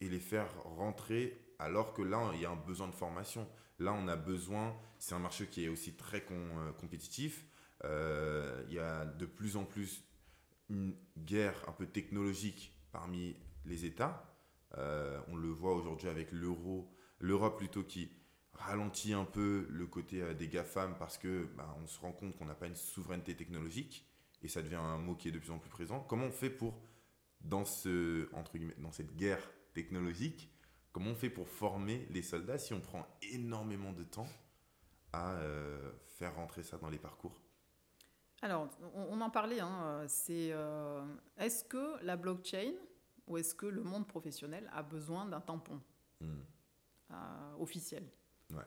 [0.00, 3.92] et les faire rentrer alors que là, il y a un besoin de formation Là,
[3.92, 7.44] on a besoin, c'est un marché qui est aussi très euh, compétitif.
[7.84, 10.02] Euh, il y a de plus en plus
[10.70, 14.34] une guerre un peu technologique parmi les États.
[14.78, 18.10] Euh, on le voit aujourd'hui avec l'euro, l'Europe plutôt qui
[18.54, 22.46] ralentit un peu le côté des GAFAM parce que bah, on se rend compte qu'on
[22.46, 24.08] n'a pas une souveraineté technologique
[24.42, 26.00] et ça devient un mot qui est de plus en plus présent.
[26.00, 26.80] Comment on fait pour,
[27.48, 30.50] dans, ce, entre guillemets, dans cette guerre technologique,
[30.92, 34.28] comment on fait pour former les soldats si on prend énormément de temps
[35.12, 37.40] à euh, faire rentrer ça dans les parcours?
[38.42, 41.04] Alors, on, on en parlait, hein, c'est euh,
[41.38, 42.74] est-ce que la blockchain
[43.26, 45.80] ou est-ce que le monde professionnel a besoin d'un tampon
[46.20, 46.40] Hmm,
[47.10, 48.10] euh, officiel?
[48.50, 48.64] Ouais.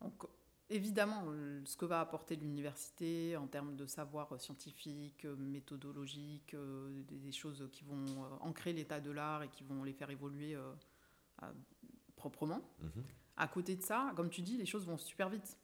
[0.00, 0.24] Donc,
[0.70, 7.02] évidemment, le- ce que va apporter l'université en termes de savoir scientifique, euh, méthodologique, euh,
[7.08, 10.54] des, choses qui vont euh, ancrer l'état de l'art et qui vont les faire évoluer
[10.54, 10.72] euh,
[11.42, 11.52] euh,
[12.16, 12.60] proprement.
[12.80, 13.04] Mhm.
[13.36, 15.58] À côté de ça, comme tu dis, les choses vont super vite.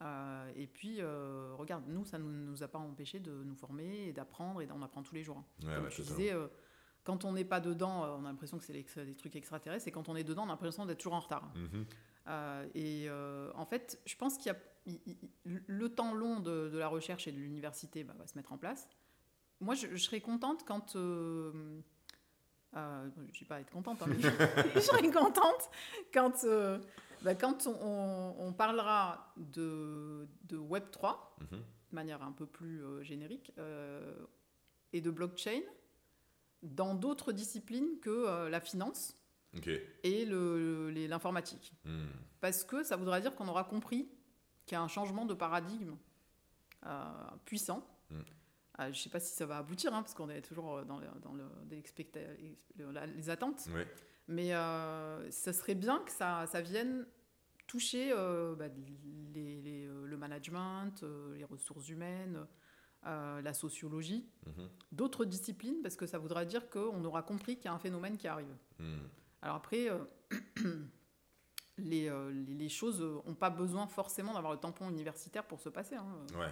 [0.00, 3.56] Euh, et puis, euh, regarde, nous, ça ne nous, nous a pas empêché de nous
[3.56, 5.38] former et d'apprendre, et on apprend tous les jours.
[5.38, 5.44] hein.
[5.66, 6.46] Ouais, Comme tu disais, euh,
[7.04, 8.72] quand on n'est pas dedans, euh, on a l'impression que c'est
[9.04, 11.50] des trucs extraterrestres, et quand on est dedans, on a l'impression d'être toujours en retard.
[11.56, 11.68] Mhm.
[11.74, 11.84] Euh,
[12.74, 14.58] et euh, en fait, je pense qu'il y a
[15.44, 18.58] le temps long de, de la recherche et de l'université bah, va se mettre en
[18.58, 18.88] place.
[19.60, 20.94] Moi, je, je serais contente quand.
[20.96, 21.80] Euh,
[22.76, 24.16] euh, je ne vais pas être contente, hein, mais
[24.74, 25.70] je serais contente
[26.12, 26.78] quand, euh,
[27.22, 31.58] bah, quand on, on- on parlera de, de Web3 Mhm.
[31.90, 34.14] de manière un peu plus euh, générique, euh,
[34.92, 35.60] et de blockchain
[36.62, 39.16] dans d'autres disciplines que euh, la finance
[40.02, 41.72] Et le- l'informatique.
[41.84, 42.06] Hmm.
[42.40, 44.08] Parce que ça voudra dire qu'on aura compris
[44.66, 45.96] qu'il y a un changement de paradigme
[46.86, 47.04] euh,
[47.44, 47.84] puissant.
[48.10, 48.14] Mm.
[48.14, 48.22] Euh,
[48.84, 51.08] je ne sais pas si ça va aboutir, hein, parce qu'on est toujours dans, le-
[51.20, 51.32] dans
[53.06, 53.66] les attentes.
[54.28, 57.06] Mais euh, ça serait bien que ça, ça vienne
[57.66, 58.66] toucher euh, bah,
[59.34, 62.46] les- les, euh, le management, euh, les ressources humaines,
[63.06, 64.68] euh, la sociologie, Mhm.
[64.92, 68.16] d'autres disciplines, parce que ça voudra dire qu'on aura compris qu'il y a un phénomène
[68.16, 68.54] qui arrive.
[68.78, 68.98] Hmm.
[69.42, 69.98] Alors après, euh,
[71.78, 75.68] les, euh, les, les choses n'ont pas besoin forcément d'avoir le tampon universitaire pour se
[75.68, 75.94] passer.
[75.94, 76.06] hein.
[76.38, 76.48] Ouais.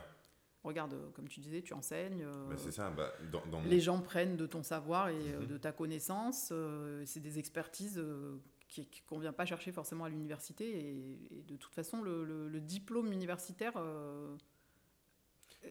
[0.62, 2.22] Regarde, euh, comme tu disait, tu enseignes.
[2.24, 2.90] euh, Bah, c'est ça.
[2.90, 5.46] Bah, dans, dans mon- les gens prennent de ton savoir et euh, Mhm.
[5.46, 6.48] de ta connaissance.
[6.52, 8.36] euh, c'est des expertises euh,
[8.68, 10.68] qui- qu'on ne vient pas chercher forcément à l'université.
[10.68, 13.74] Et, et de toute façon, le, le- le diplôme universitaire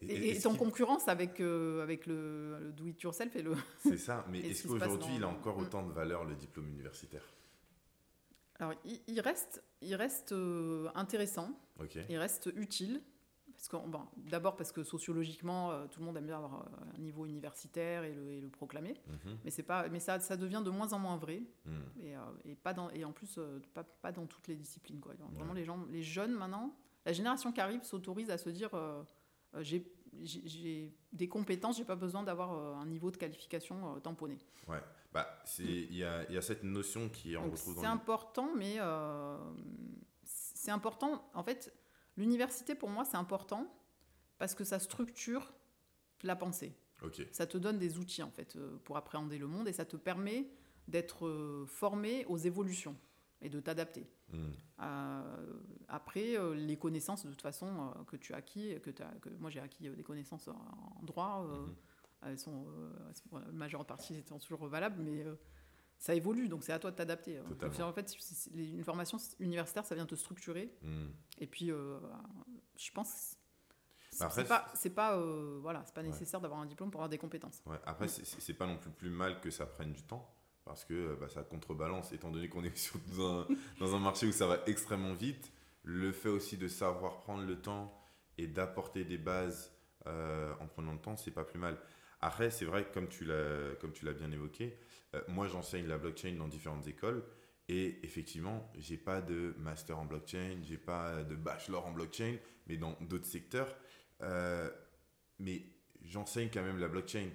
[0.02, 3.54] Et- et- est-ce en concurrence avec, euh, avec le, le do-it-yourself et le...
[3.78, 4.24] C'est ça.
[4.28, 5.62] Mais Et ce est-ce qu'aujourd'hui, il a encore Mm.
[5.62, 7.24] autant de valeur le diplôme universitaire?
[8.58, 11.98] Alors, il, il reste, il reste euh, intéressant, Ok.
[12.08, 13.02] il reste utile.
[13.52, 16.98] Parce que, bon, D'abord parce que sociologiquement, euh, tout le monde aime bien avoir un
[16.98, 18.94] niveau universitaire et le, et le proclamer.
[19.08, 19.38] Mhm.
[19.44, 21.42] Mais, c'est pas, mais ça, ça devient de moins en moins vrai.
[21.64, 21.82] Mhm.
[22.02, 25.00] Et, euh, et pas dans, et en plus, euh, pas, pas dans toutes les disciplines.
[25.00, 25.14] Quoi.
[25.32, 28.70] Vraiment, les, gens, les jeunes maintenant, la génération qui arrive s'autorise à se dire
[29.60, 29.86] j'ai,
[30.22, 34.38] j'ai- des compétences, j'ai pas besoin d'avoir euh, un niveau de qualification euh, tamponné.
[34.68, 34.80] Ouais.
[35.12, 37.82] Bah, c'est il y a, il y a cette notion qui on Donc, retrouve c'est
[37.82, 39.38] le- important, mais euh,
[40.24, 41.28] c'est important.
[41.34, 41.72] En fait,
[42.16, 43.72] l'université pour moi, c'est important
[44.38, 45.52] parce que ça structure
[46.22, 46.74] la pensée.
[47.02, 47.22] Ok.
[47.32, 49.96] Ça te donne des outils en fait euh, pour appréhender le monde et ça te
[49.96, 50.48] permet
[50.88, 52.96] d'être euh, formé aux évolutions
[53.42, 54.06] et de t'adapter.
[54.32, 54.52] Mhm.
[54.80, 58.90] Euh, après, euh, les connaissances de toute façon euh, que tu as acquis, que,
[59.38, 61.74] moi j'ai acquis des connaissances en, en droit, Mhm.
[62.22, 62.66] elles sont,
[63.32, 65.24] la majeure partie étant toujours valables, mais
[65.98, 67.38] ça évolue, donc c'est à toi de t'adapter.
[67.48, 67.88] Totalement.
[67.88, 68.14] en fait,
[68.54, 71.12] une formation universitaire, ça vient te structurer, Mhm.
[71.38, 73.36] et puis je pense.
[74.18, 76.06] Bah après, c'est pas, c'est pas, euh, voilà, c'est pas Ouais.
[76.08, 77.62] nécessaire d'avoir un diplôme pour avoir des compétences.
[77.66, 80.34] Ouais, après, c'est- c'est c'est pas non plus plus mal que ça prenne du temps,
[80.66, 84.32] parce que euh, bah, ça contrebalance, étant donné qu'on est sur- dans, un, marché où
[84.32, 85.52] ça va extrêmement vite,
[85.84, 87.96] le fait aussi de savoir prendre le temps
[88.36, 89.72] et d'apporter des bases
[90.06, 91.78] euh, en prenant le temps, c'est pas plus mal.
[92.20, 94.76] Après, c'est vrai que comme tu l'as bien évoqué,
[95.14, 97.24] euh, moi j'enseigne la blockchain dans différentes écoles.
[97.68, 102.36] Et effectivement, j'ai pas de master en blockchain, j'ai pas de bachelor en blockchain,
[102.68, 103.74] mais dans d'autres secteurs.
[105.40, 105.62] Mais
[106.04, 107.28] j'enseigne quand même la blockchain.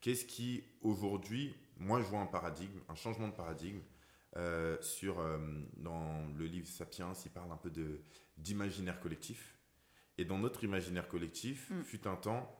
[0.00, 3.80] Qu'est-ce qui, aujourd'hui, moi je vois un paradigme, un changement de paradigme
[4.36, 5.38] euh, sur, euh,
[5.76, 7.72] dans le livre Sapiens, il parle un peu
[8.36, 9.58] d'imaginaire collectif.
[10.18, 11.82] Et dans notre imaginaire collectif, Mm.
[11.82, 12.50] fut un temps,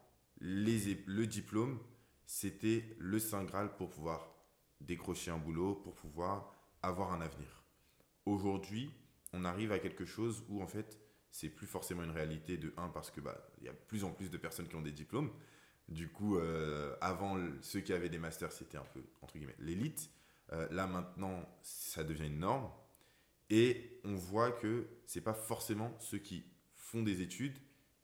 [0.40, 1.78] les, le diplôme,
[2.26, 4.34] c'était le Saint Graal pour pouvoir
[4.80, 7.64] décrocher un boulot, pour pouvoir avoir un avenir.
[8.24, 8.90] Aujourd'hui,
[9.32, 10.98] on arrive à quelque chose où en fait,
[11.30, 14.04] c'est plus forcément une réalité de 1 parce que bah il y a de plus
[14.04, 15.30] en plus de personnes qui ont des diplômes.
[15.88, 20.10] Du coup, euh, avant, ceux qui avaient des masters, c'était un peu, entre guillemets, l'élite.
[20.52, 22.70] Euh, là, maintenant, ça devient une norme.
[23.50, 26.44] Et on voit que c'est pas forcément ceux qui
[26.74, 27.58] font des études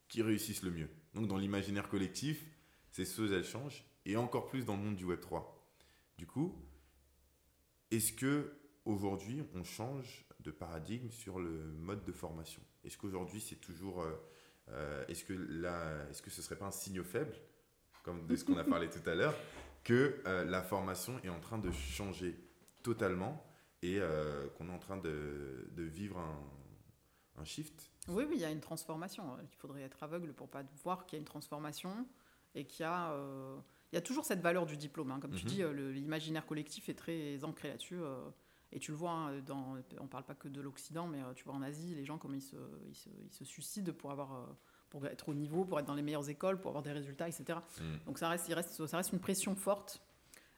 [0.08, 0.88] qui réussissent le mieux.
[1.14, 2.46] Donc, dans l'imaginaire collectif,
[2.92, 3.84] ces choses, elles changent.
[4.04, 5.44] Et encore plus dans le monde du Web3.
[6.18, 6.56] Du coup,
[7.90, 8.52] est-ce que
[8.84, 12.62] aujourd'hui, on change de paradigme sur le mode de formation?
[12.84, 14.04] Est-ce qu'aujourd'hui, c'est toujours.
[14.68, 17.34] euh, est-ce que là, est-ce que ce serait pas un signe faible,
[18.02, 19.34] comme de ce qu'on a parlé tout à l'heure,
[19.84, 22.36] que euh, la formation est en train de changer
[22.82, 23.44] totalement
[23.82, 26.38] et euh, qu'on est en train de, de vivre un,
[27.40, 29.24] un shift Oui, oui, il y a une transformation.
[29.42, 32.06] Il faudrait être aveugle pour pas voir qu'il y a une transformation
[32.54, 33.56] et qu'il y a, euh,
[33.92, 35.10] il y a toujours cette valeur du diplôme.
[35.10, 35.20] hein.
[35.20, 35.50] Comme tu Mhm.
[35.50, 35.62] dis,
[36.00, 38.00] l'imaginaire collectif est très ancré là-dessus.
[38.74, 41.52] et tu le vois, hein, dans, on parle pas que de l'Occident, mais tu vois
[41.54, 42.56] en Asie, les gens, comme ils se,
[42.88, 44.48] ils se, ils se suicident pour, avoir,
[44.92, 47.58] pour être au niveau, pour être dans les meilleures écoles, pour avoir des résultats, etc.
[47.80, 47.82] Mm.
[48.06, 50.02] Donc ça reste, il reste, ça reste une pression forte.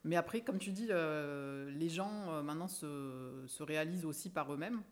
[0.02, 4.52] Mais après, comme tu dis, euh, les gens euh, maintenant se, se réalisent aussi par
[4.52, 4.82] eux-mêmes.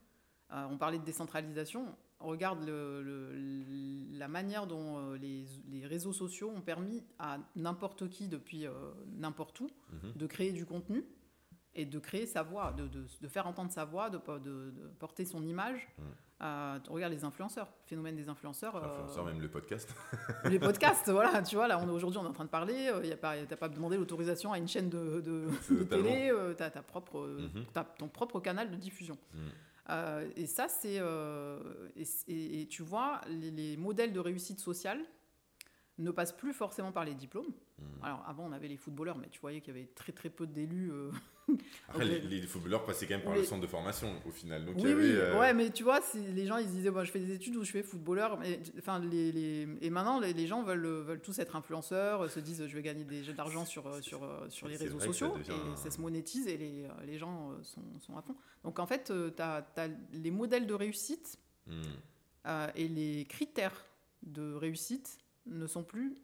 [0.53, 1.95] Euh, on parlait de décentralisation.
[2.21, 8.09] On regarde le- le- la manière dont les, les réseaux sociaux ont permis à n'importe
[8.09, 8.67] qui, depuis
[9.19, 10.13] n'importe où, Mhm.
[10.15, 11.05] de créer du contenu
[11.75, 15.25] et de créer sa voix, de, de- de faire entendre sa voix, de, de- porter
[15.25, 15.89] son image.
[15.99, 16.03] Mm.
[16.45, 18.75] Euh, regarde les influenceurs, phénomène des influenceurs.
[18.77, 19.95] euh, Influenceur, même le podcast.
[20.45, 23.13] les podcasts, voilà, tu vois, là, aujourd'hui, on est en train de parler, euh, y
[23.13, 26.71] a pas, t'as pas demandé l'autorisation à une chaîne de, de, de télé, tu as,
[26.71, 27.65] ta propre, euh, Mhm.
[27.73, 29.17] t'as ton propre canal de diffusion.
[29.33, 29.39] Mm.
[29.91, 30.99] Euh, et ça, c'est.
[30.99, 35.01] euh, et, et- et tu vois, les, les modèles de réussite sociale
[35.99, 37.53] ne passent plus forcément par les diplômes.
[37.79, 37.85] Mm.
[38.05, 40.47] Alors, avant, on avait les footballeurs, mais tu voyais qu'il y avait très très peu
[40.47, 40.91] d'élus.
[41.89, 44.65] Après, les, les footballeurs passaient quand même par le centre de formation au final.
[44.65, 46.73] Donc, il oui, y avait, oui, euh, ouais, mais tu vois, les gens ils se
[46.73, 48.39] disaient, moi, je fais des études ou je fais footballeur.
[48.39, 52.41] Mais, enfin, les, les- Et maintenant, les, les gens veulent, veulent tous être influenceurs, se
[52.41, 53.23] disent, je vais gagner des
[53.65, 55.37] sur, sur, euh, sur les réseaux ça sociaux.
[55.37, 58.37] devient Et ça se monétise et les, euh, les gens sont, sont à fond.
[58.65, 59.67] Donc en fait, tu as,
[60.13, 61.83] les modèles de réussite mm.
[62.47, 63.85] euh, et les critères
[64.23, 66.15] de réussite ne sont plus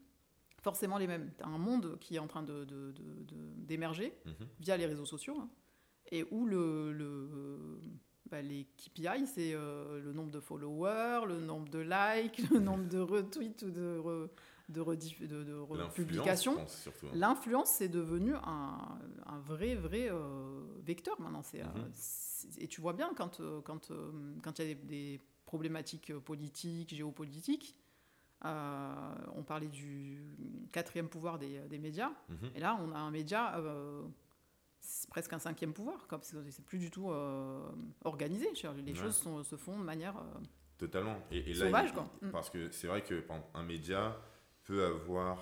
[0.69, 1.31] forcément les mêmes.
[1.39, 4.47] Tu as un monde qui est en train d'émerger de, de, de- d'émerger Mhm.
[4.61, 5.49] via les réseaux sociaux hein,
[6.13, 7.81] et où le, le-
[8.31, 12.87] bah, les KPI, c'est euh, le nombre de followers, le nombre de likes, le nombre
[12.89, 14.29] de retweets ou de, re-
[14.69, 14.83] de,
[15.27, 16.57] de, de republications.
[16.69, 17.07] surtout.
[17.07, 17.11] hein.
[17.15, 21.43] L'influence, c'est devenu un, un vrai, vrai euh, vecteur maintenant.
[21.43, 21.91] C'est, euh, Mhm.
[21.95, 25.21] c'est- et tu vois bien quand euh, quand euh, quand il y a des, des
[25.47, 27.75] problématiques euh, politiques, géopolitiques,
[28.45, 30.23] euh, on parlait du
[30.73, 32.11] quatrième pouvoir des, des médias.
[32.29, 32.51] Mhm.
[32.55, 34.03] Et là, on a un média euh,
[34.81, 37.69] c'est presque un cinquième pouvoir, c'est plus du tout euh,
[38.05, 38.49] organisé.
[38.85, 38.95] Les Ouais.
[38.99, 40.15] choses sont- se font de manière
[40.79, 41.19] Totalement.
[41.33, 42.09] Et, et là, sauvage, quoi.
[42.23, 42.31] Mm.
[42.31, 44.17] Parce que c'est vrai que exemple, un média
[44.65, 45.39] peut avoir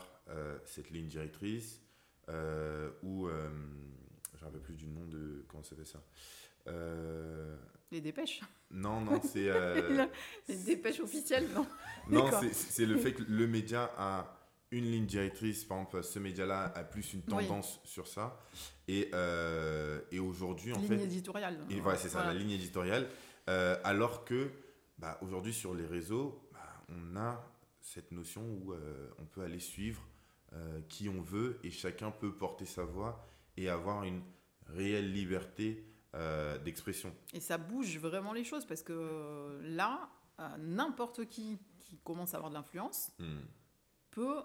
[0.65, 1.83] cette ligne directrice
[2.29, 3.29] ou.
[3.29, 5.45] Je ne me rappelle plus du nom de.
[5.49, 6.03] Comment ça fait ça
[7.93, 9.49] Les dépêches, Non, non, c'est.
[9.49, 10.07] euh,
[10.49, 11.67] les dépêches officielles, non
[12.11, 14.33] non, c'est- le fait que le média a
[14.73, 15.65] une ligne directrice.
[15.65, 17.47] Par exemple, ce média-là a plus une Oui.
[17.47, 18.41] tendance sur ça.
[18.89, 21.05] Et, euh, et aujourd'hui, en Ligne fait.
[21.05, 21.59] éditoriale.
[21.71, 22.35] Et voilà, c'est ça, Voilà.
[22.35, 23.09] la ligne éditoriale.
[23.49, 24.51] Euh, alors que,
[24.99, 27.49] bah, aujourd'hui, sur les réseaux, bah, on a
[27.81, 30.03] cette notion où euh, on peut aller suivre
[30.89, 34.23] qui on veut et chacun peut porter sa voix et avoir une
[34.69, 35.85] réelle liberté
[36.17, 37.15] euh, d'expression.
[37.33, 40.09] Et ça bouge vraiment les choses parce que euh, là,
[40.41, 43.39] euh, n'importe qui qui commence à avoir de l'influence Hmm.
[44.11, 44.43] peut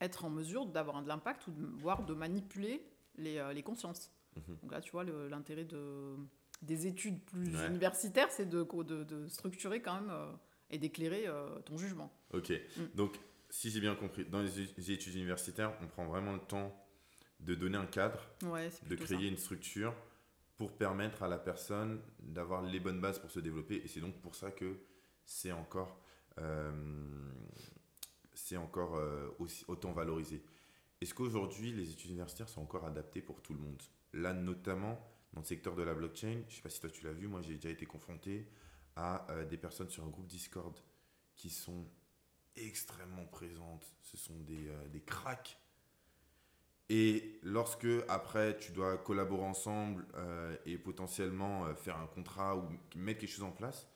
[0.00, 2.82] être en mesure d'avoir de l'impact ou de, voire de manipuler
[3.16, 4.10] les, les consciences.
[4.36, 4.56] Mhm.
[4.62, 6.16] Donc là, tu vois, l'intérêt de,
[6.62, 7.66] des études plus Ouais.
[7.66, 10.32] universitaires, c'est de, de, de structurer quand même euh,
[10.70, 12.10] et d'éclairer euh, ton jugement.
[12.32, 12.52] Ok,
[12.94, 13.18] donc
[13.50, 16.74] si j'ai bien compris, dans les études universitaires, on prend vraiment le temps
[17.40, 19.92] de donner un cadre, Ouais, de créer une structure
[20.60, 23.76] pour permettre à la personne d'avoir les bonnes bases pour se développer.
[23.76, 24.76] Et c'est donc pour ça que
[25.24, 25.98] c'est encore,
[26.36, 27.32] euh,
[28.34, 30.42] c'est encore euh, aussi, autant valorisé.
[31.00, 33.82] Est-ce qu'aujourd'hui, les études universitaires sont encore adaptées pour tout le monde?
[34.12, 35.00] Là, notamment
[35.32, 37.26] dans le secteur de la blockchain, je ne sais pas si toi tu l'as vu,
[37.26, 38.46] moi j'ai déjà été confronté
[38.96, 40.78] à euh, des personnes sur un groupe Discord
[41.36, 41.86] qui sont
[42.54, 43.90] extrêmement présentes.
[44.02, 45.58] Ce sont des, des cracks.
[46.92, 52.64] Et lorsque, après, tu dois collaborer ensemble euh, et potentiellement euh, faire un contrat ou
[52.96, 53.86] mettre quelque chose en place,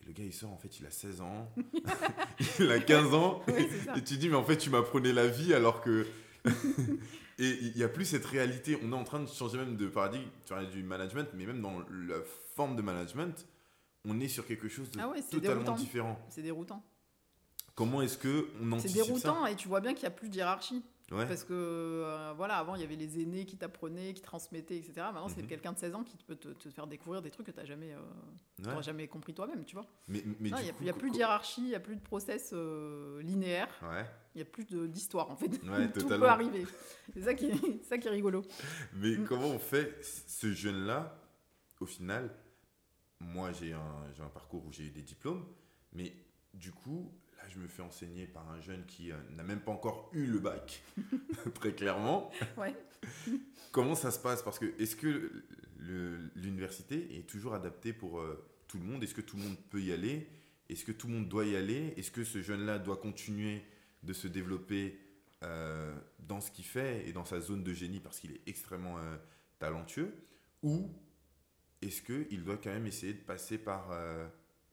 [0.00, 1.52] et le gars il sort, en fait, il a 16 ans,
[2.60, 5.26] il a 15 ans, Oui, c'est et tu dis, mais en fait, tu m'apprenais la
[5.26, 6.06] vie alors que.
[6.46, 6.52] et
[7.38, 8.78] il n'y a plus cette réalité.
[8.84, 11.60] On est en train de changer même de paradigme, tu parlais du management, mais même
[11.60, 12.18] dans la
[12.54, 13.44] forme de management,
[14.04, 15.74] on est sur quelque chose de Ah ouais, c'est totalement déroutant.
[15.74, 16.26] différent.
[16.28, 16.84] C'est déroutant.
[17.74, 20.16] Comment est-ce que on C'est anticipe ça déroutant et tu vois bien qu'il n'y a
[20.16, 20.84] plus de hiérarchie.
[21.12, 21.26] Ouais.
[21.26, 24.92] Parce que, euh, voilà, avant, il y avait les aînés qui t'apprenaient, qui transmettaient, etc.
[25.12, 25.48] Maintenant, c'est Mhm.
[25.48, 27.66] quelqu'un de 16 ans qui peut te, te faire découvrir des trucs que tu n'as
[27.66, 28.82] jamais, euh, Ouais.
[28.82, 29.86] jamais compris toi-même, tu vois.
[30.08, 32.00] Mais, Il n'y a, coup, y a plus de hiérarchie, il n'y a plus de
[32.00, 34.06] process euh, linéaire, Ouais.
[34.34, 35.50] il n'y a plus d'histoire, en fait.
[35.64, 36.64] Ouais, Tout peut arriver.
[37.12, 38.42] C'est ça, qui est- ça qui est rigolo.
[38.94, 39.24] Mais Mm.
[39.26, 41.20] comment on fait ce jeune-là,
[41.80, 42.34] au final
[43.20, 43.80] Moi, j'ai un,
[44.24, 45.44] un parcours où j'ai eu des diplômes,
[45.92, 46.14] mais
[46.52, 47.12] du coup,
[47.48, 50.38] je me fais enseigner par un jeune qui euh, n'a même pas encore eu le
[50.38, 50.82] bac,
[51.54, 52.30] très clairement.
[52.56, 52.74] Ouais.
[53.72, 54.42] Comment ça se passe?
[54.42, 55.44] Parce que est-ce que
[56.34, 59.02] l'université est toujours adaptée pour euh, tout le monde?
[59.02, 60.28] Est-ce que tout le monde peut y aller?
[60.68, 61.94] Est-ce que tout le monde doit y aller?
[61.96, 63.62] Est-ce que ce jeune-là doit continuer
[64.02, 64.98] de se développer
[65.42, 68.96] euh, dans ce qu'il fait et dans sa zone de génie parce qu'il est extrêmement
[69.58, 70.14] talentueux?
[70.62, 70.90] Ou
[71.82, 73.90] est-ce qu'il doit quand même essayer de passer par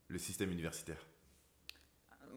[0.08, 1.04] le système universitaire?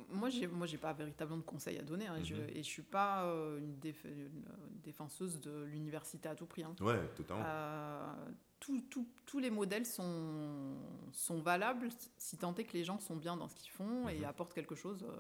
[0.10, 2.50] Moi, j'ai, moi, j'ai pas véritablement de conseils à donner, hein, je- Mhm.
[2.50, 4.46] et je suis pas euh, une, déf- une,
[4.84, 6.63] défenseuse de l'université à tout prix.
[6.63, 6.76] hein.
[6.82, 7.44] Ouais, totalement.
[7.46, 8.13] Euh,
[8.60, 10.78] tout- tout- tous les modèles sont,
[11.12, 14.20] sont valables si tant est que les gens sont bien dans ce qu'ils font et
[14.20, 14.26] Mhm.
[14.26, 15.04] apportent quelque chose.
[15.04, 15.18] euh,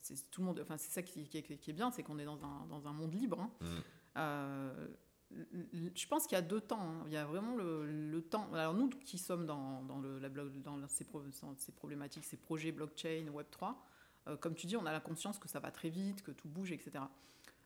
[0.00, 0.60] c'est tout le monde.
[0.62, 2.86] Enfin, c'est ça qui, qui est- qui est bien, c'est qu'on est dans un, dans
[2.86, 3.40] un monde libre.
[3.40, 3.50] hein.
[3.62, 3.82] Mhm.
[4.18, 4.88] Euh,
[5.94, 6.80] je pense qu'il y a deux temps.
[6.80, 7.02] hein.
[7.06, 8.52] Il y a vraiment le, le temps.
[8.52, 11.22] Alors nous qui sommes dans, dans, le, la blog- dans ces, pro-
[11.56, 13.82] ces problématiques, ces projets blockchain, Web 3,
[14.28, 16.48] euh, comme tu dis, on a la conscience que ça va très vite, que tout
[16.48, 17.04] bouge, etc.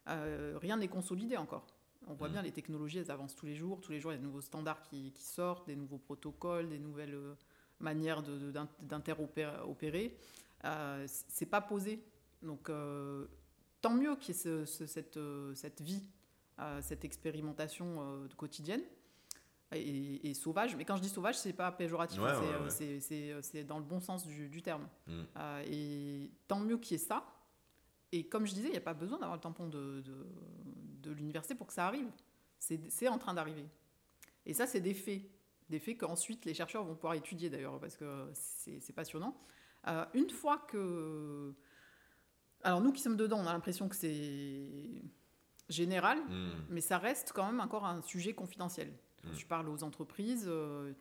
[0.08, 1.66] Euh, rien n'est consolidé encore.
[2.06, 2.32] On voit Mhm.
[2.34, 3.80] bien les technologies, elles avancent tous les jours.
[3.80, 6.68] Tous les jours, il y a de nouveaux standards qui, qui sortent, des nouveaux protocoles,
[6.68, 7.34] des nouvelles euh,
[7.80, 8.22] manières
[8.80, 10.16] d'interopérer.
[10.64, 12.02] Euh, c'est pas posé.
[12.42, 12.70] Donc,
[13.80, 15.18] tant mieux qu'il y ait ce- ce- cette,
[15.54, 16.02] cette vie,
[16.80, 18.82] cette expérimentation quotidienne
[19.72, 20.76] et, et sauvage.
[20.76, 22.20] Mais quand je dis sauvage, c'est pas péjoratif.
[22.20, 22.34] Ouais, hein,
[22.70, 23.32] c'est, ouais, euh, ouais.
[23.32, 24.88] euh, c'est dans le bon sens du, du terme.
[25.06, 25.12] Mm.
[25.36, 27.24] Euh, et tant mieux qu'il y ait ça.
[28.12, 30.26] Et comme je disais, il n'y a pas besoin d'avoir le tampon de, de,
[31.02, 32.08] de l'université pour que ça arrive.
[32.58, 33.66] C'est en train d'arriver.
[34.46, 35.22] Et ça, c'est des faits.
[35.68, 39.36] Des faits qu'ensuite les chercheurs vont pouvoir étudier d'ailleurs, parce que c'est c'est passionnant.
[39.86, 41.52] Euh, une fois que.
[42.62, 45.02] Alors, nous qui sommes dedans, on a l'impression que c'est
[45.68, 46.50] général, Mm.
[46.70, 48.90] mais ça reste quand même encore un sujet confidentiel.
[49.22, 49.36] Quand Mm.
[49.36, 50.92] tu parles aux entreprises, euh,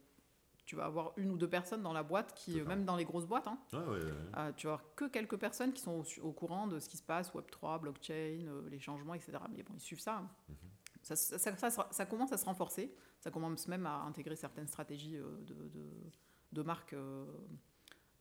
[0.65, 2.69] tu vas avoir une ou deux personnes dans la boîte qui, Totalement.
[2.69, 4.11] même dans les grosses boîtes, hein, Ouais, ouais, ouais.
[4.37, 6.97] euh, tu vas avoir que quelques personnes qui sont au, au courant de ce qui
[6.97, 8.13] se passe, Web3, blockchain,
[8.47, 9.37] euh, les changements, etc.
[9.49, 10.17] Mais bon, ils suivent ça.
[10.17, 10.29] hein.
[10.49, 10.55] Mhm.
[11.03, 12.93] Ça, ça- commence à se renforcer.
[13.21, 16.11] Ça commence même à intégrer certaines stratégies euh, de, de-
[16.51, 17.25] de marque euh,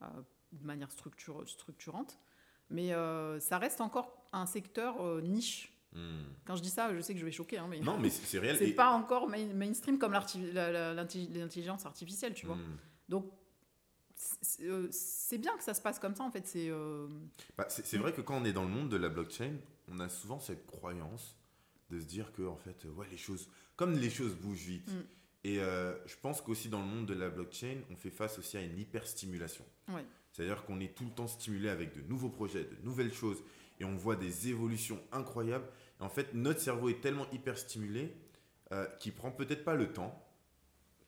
[0.02, 0.06] euh,
[0.52, 2.16] de manière structure- structurante.
[2.70, 5.72] Mais euh, ça reste encore un secteur euh, niche.
[5.96, 6.24] Hmm.
[6.44, 8.38] Quand je dis ça, je sais que je vais choquer, hein, mais Non, mais c'est
[8.38, 8.56] réel.
[8.58, 12.56] c'est et- pas encore main- mainstream comme l'intelligence artificielle, tu vois.
[12.56, 12.76] Hmm.
[13.08, 13.32] Donc,
[14.14, 16.46] c'est euh, c'est bien que ça se passe comme ça, en fait.
[16.46, 16.68] C'est.
[16.70, 17.06] euh,
[17.56, 17.66] Bah,
[17.98, 19.52] vrai que quand on est dans le monde de la blockchain,
[19.88, 21.36] on a souvent cette croyance
[21.90, 24.88] de se dire que en fait, ouais, les choses, comme les choses bougent vite.
[24.92, 25.00] Mm.
[25.46, 28.56] Et euh, je pense qu'aussi dans le monde de la blockchain, on fait face aussi
[28.56, 29.64] à une hyperstimulation.
[30.32, 33.44] C'est-à-dire qu'on est tout le temps stimulé avec de nouveaux projets, de nouvelles choses,
[33.78, 35.68] et on voit des évolutions incroyables.
[36.00, 38.12] Et en fait, notre cerveau est tellement hyperstimulé
[38.72, 40.20] euh, qu'il prend peut-être pas le temps,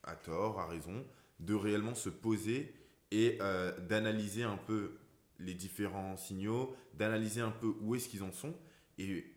[0.04, 1.04] à tort, à raison,
[1.40, 2.72] de réellement se poser
[3.10, 4.98] et euh, d'analyser un peu
[5.40, 8.54] les différents signaux, d'analyser un peu où est-ce qu'ils en sont.
[8.98, 9.34] Et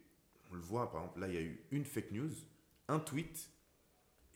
[0.51, 2.29] on le voit, par exemple, là, il y a eu une fake news,
[2.87, 3.49] un tweet,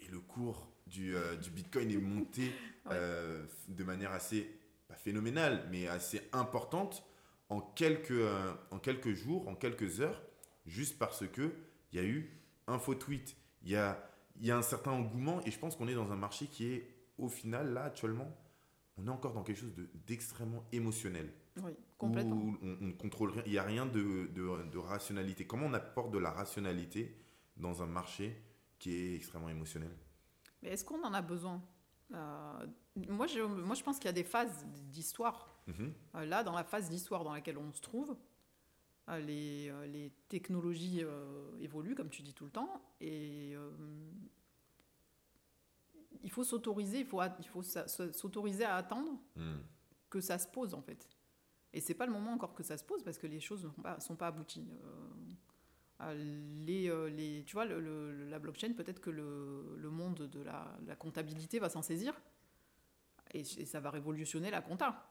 [0.06, 2.52] et le cours du, euh, du Bitcoin est monté
[2.92, 4.50] euh, de manière assez,
[4.88, 7.04] pas phénoménale, mais assez importante
[7.50, 10.22] en quelques, euh, en quelques jours, en quelques heures,
[10.66, 11.54] juste parce que
[11.92, 12.32] il y a eu
[12.68, 13.36] un faux tweet.
[13.64, 16.12] Il y a, il y a un certain engouement, et je pense qu'on est dans
[16.12, 16.88] un marché qui est,
[17.18, 18.36] au final, là, actuellement,
[18.98, 21.32] on est encore dans quelque chose de- d'extrêmement émotionnel
[21.64, 22.36] oui, complètement.
[22.36, 25.46] où on, on ne contrôle rien, il n'y a rien de, de- de rationalité.
[25.48, 27.16] Comment on apporte de la rationalité
[27.58, 28.36] dans un marché
[28.80, 29.92] qui est extrêmement émotionnel
[30.62, 31.62] Mais est-ce qu'on en a besoin?
[32.14, 32.68] Euh,
[33.10, 35.58] moi, je, moi, je pense qu'il y a des phases d'histoire.
[35.68, 35.94] Mhm.
[36.16, 38.16] Euh, Là, dans la phase d'histoire dans laquelle on se trouve,
[39.10, 41.04] euh, les, les technologies
[41.60, 43.56] évoluent, comme tu dis tout le temps, et
[46.24, 49.58] il faut s'autoriser, il faut, il faut s'a- s'autoriser à attendre Hmm.
[50.10, 51.08] que ça se pose en fait.
[51.74, 53.70] Et c'est pas le moment encore que ça se pose parce que les choses ne
[53.70, 54.66] sont pas, sont pas abouties.
[56.00, 60.42] Les, euh, les, tu vois, le- le- la blockchain, peut-être que le, le monde de
[60.42, 62.14] la, la comptabilité va s'en saisir
[63.34, 65.10] et, et ça va révolutionner la compta.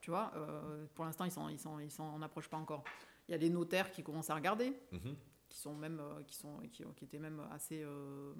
[0.00, 2.84] Tu vois, euh, pour l'instant, ils s'en approchent pas encore.
[3.28, 5.16] Il y a les notaires qui commencent à regarder Mhm.
[5.48, 8.34] qui sont même euh, qui sont qui, qui étaient même assez euh,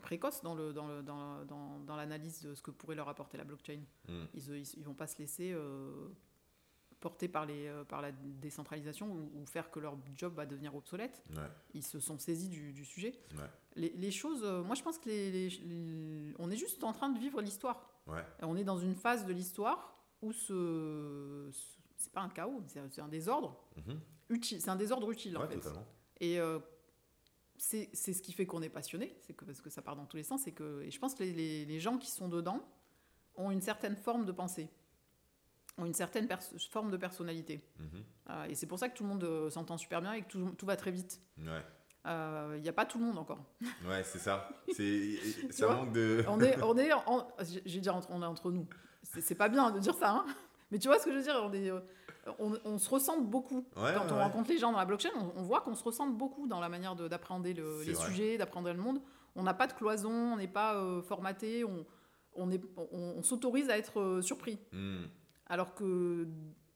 [0.00, 3.36] précoces dans le dans le dans, dans, dans l'analyse de ce que pourrait leur apporter
[3.38, 3.80] la blockchain.
[4.08, 4.24] Mm.
[4.34, 6.08] Ils, ils vont pas se laisser euh,
[7.04, 10.74] porter par les euh, par la décentralisation ou, ou faire que leur job va devenir
[10.74, 11.22] obsolète.
[11.36, 13.12] Ouais, Ils se sont saisis du, du sujet.
[13.36, 15.48] ouais, Les, les choses, euh, moi je pense que les,
[16.38, 17.78] on est juste en train de vivre l'histoire.
[18.06, 18.24] ouais.
[18.42, 19.78] On est dans une phase de l'histoire
[20.22, 24.00] où ce, ce- c'est pas un chaos, c'est un- désordre Mhm.
[24.30, 24.60] utile.
[24.62, 25.54] C'est un désordre utile en fait.
[25.60, 25.86] totalement.
[26.20, 26.58] Et euh,
[27.56, 30.16] c'est ce qui fait qu'on est passionné, c'est que parce que ça part dans tous
[30.16, 30.46] les sens.
[30.46, 32.60] Et que et je pense que les- les gens qui sont dedans
[33.36, 34.68] ont une certaine forme de pensée,
[35.78, 36.28] ont une certaine
[36.70, 37.60] forme de personnalité.
[37.78, 37.88] Mhm.
[38.30, 40.28] Euh, et c'est pour ça que tout le monde euh, s'entend super bien et que
[40.28, 41.20] tout, tout va très vite.
[41.38, 41.62] Ouais,
[42.06, 43.44] Euh, Il n'y a pas tout le monde encore.
[43.88, 44.48] ouais c'est ça.
[44.72, 45.16] C'est,
[45.50, 46.24] ça manque de.
[46.28, 48.66] On est, on est, en- je dire on est entre nous.
[49.20, 50.26] C'est pas bien de dire ça, hein.
[50.70, 51.40] mais tu vois ce que je veux dire.
[51.44, 51.80] On est, euh,
[52.38, 54.22] on, on se ressemble beaucoup Ouais, quand ouais, on ouais.
[54.22, 55.10] rencontre les gens dans la blockchain.
[55.16, 58.06] On, on voit qu'on se ressemble beaucoup dans la manière de- d'appréhender le- les vrai.
[58.06, 59.00] sujets, d'appréhender le monde.
[59.36, 61.84] On n'a pas de cloison, on n'est pas euh, formaté, on,
[62.36, 64.58] on, est- on- on s'autorise à être euh, surpris.
[64.72, 65.04] Hmm.
[65.46, 66.26] Alors que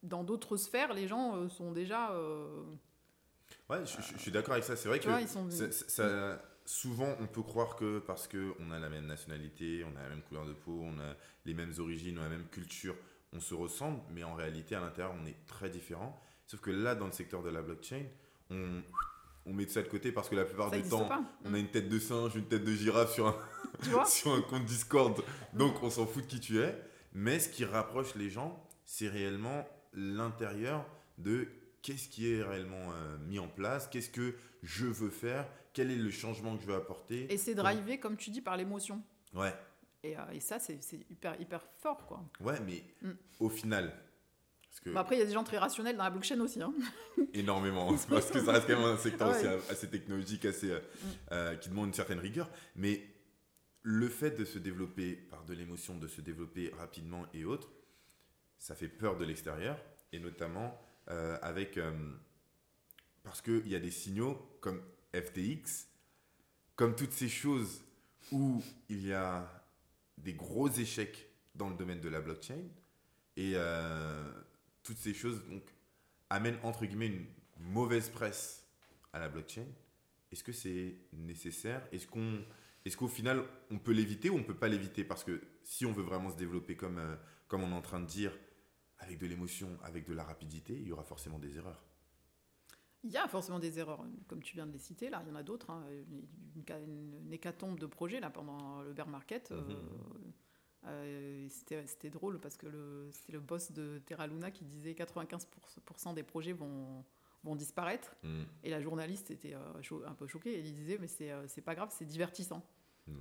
[0.02, 2.12] dans d'autres sphères, les gens euh, sont déjà.
[2.12, 2.62] euh,
[3.70, 4.76] Ouais, je, je- je suis d'accord avec ça.
[4.76, 5.50] C'est vrai que vois, ils sont.
[5.50, 9.96] ça- ça- ça- souvent, on peut croire que parce qu'on a la même nationalité, on
[9.98, 11.14] a la même couleur de peau, on a
[11.44, 12.94] les mêmes origines, on a la même culture,
[13.32, 16.18] on se ressemble, mais en réalité, à l'intérieur, on est très différents.
[16.46, 18.04] Sauf que là, dans le secteur de la blockchain,
[18.50, 18.82] on,
[19.46, 21.22] on met tout ça de côté parce que la plupart ça du temps, pas.
[21.44, 23.36] on a une tête de singe, une tête de girafe sur un,
[24.06, 25.22] sur un compte Discord.
[25.54, 26.74] Donc, on s'en fout de qui tu es.
[27.20, 30.86] Mais ce qui rapproche les gens, c'est réellement l'intérieur
[31.18, 31.48] de
[31.82, 35.96] qu'est-ce qui est réellement euh, mis en place, qu'est-ce que je veux faire, quel est
[35.96, 37.32] le changement que je veux apporter.
[37.32, 39.02] Et c'est drivé, comme tu dis, par l'émotion.
[39.34, 39.52] Ouais,
[40.04, 40.78] Et, euh, et ça, c'est
[41.10, 42.24] hyper, hyper fort, quoi.
[42.40, 43.12] ouais, mais Mm.
[43.40, 43.92] au final,
[44.68, 46.62] parce que Bon, après, il y a des gens très rationnels dans la blockchain aussi.
[46.62, 46.72] Hein.
[47.34, 49.58] énormément, parce que ça reste quand même un secteur Ah ouais.
[49.70, 51.58] assez technologique, assez, euh, Mm.
[51.58, 52.48] qui demande une certaine rigueur.
[52.76, 53.02] Mais
[53.90, 57.72] le fait de se développer par de l'émotion, de se développer rapidement et autres,
[58.58, 59.82] ça fait peur de l'extérieur,
[60.12, 60.78] et notamment
[61.08, 61.78] euh, avec...
[61.78, 61.90] euh,
[63.22, 64.82] parce qu'il y a des signaux comme
[65.14, 65.86] FTX,
[66.76, 67.82] comme toutes ces choses
[68.30, 69.64] où il y a
[70.18, 72.68] des gros échecs dans le domaine de la blockchain,
[73.38, 74.30] et euh,
[74.82, 75.62] toutes ces choses donc,
[76.28, 77.26] amènent entre guillemets une
[77.58, 78.68] mauvaise presse
[79.14, 79.66] à la blockchain.
[80.30, 81.88] Est-ce que c'est nécessaire?
[81.90, 82.44] Est-ce qu'on,
[82.84, 85.04] est-ce qu'au final on peut l'éviter ou on peut pas l'éviter?
[85.04, 87.16] Parce que si on veut vraiment se développer comme, euh,
[87.48, 88.32] comme on est en train de dire,
[88.98, 91.84] avec de l'émotion, avec de la rapidité, il y aura forcément des erreurs.
[93.04, 95.08] Il y a forcément des erreurs, comme tu viens de les citer.
[95.08, 95.70] Là, il y en a d'autres.
[95.70, 95.86] hein.
[96.10, 96.26] Une,
[96.56, 99.52] une- une hécatombe de projets là, pendant le bear market.
[99.52, 100.32] euh, Mhm.
[100.86, 106.24] euh, c'était drôle parce que c'était le boss de Terra Luna qui disait 95% des
[106.24, 107.04] projets vont,
[107.44, 108.14] vont disparaître.
[108.22, 108.42] Mm.
[108.64, 110.58] Et la journaliste était euh, un peu choquée.
[110.58, 112.64] Elle disait, mais c'est euh, pas grave, c'est divertissant.
[113.06, 113.20] Mm.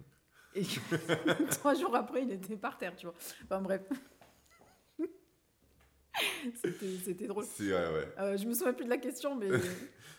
[0.56, 0.64] Et
[1.52, 3.16] trois jours après, il était par terre, tu vois.
[3.44, 3.82] Enfin bref.
[7.04, 7.46] C'était drôle.
[7.60, 8.14] Ouais, ouais.
[8.20, 9.50] Euh, je me souviens plus de la question, mais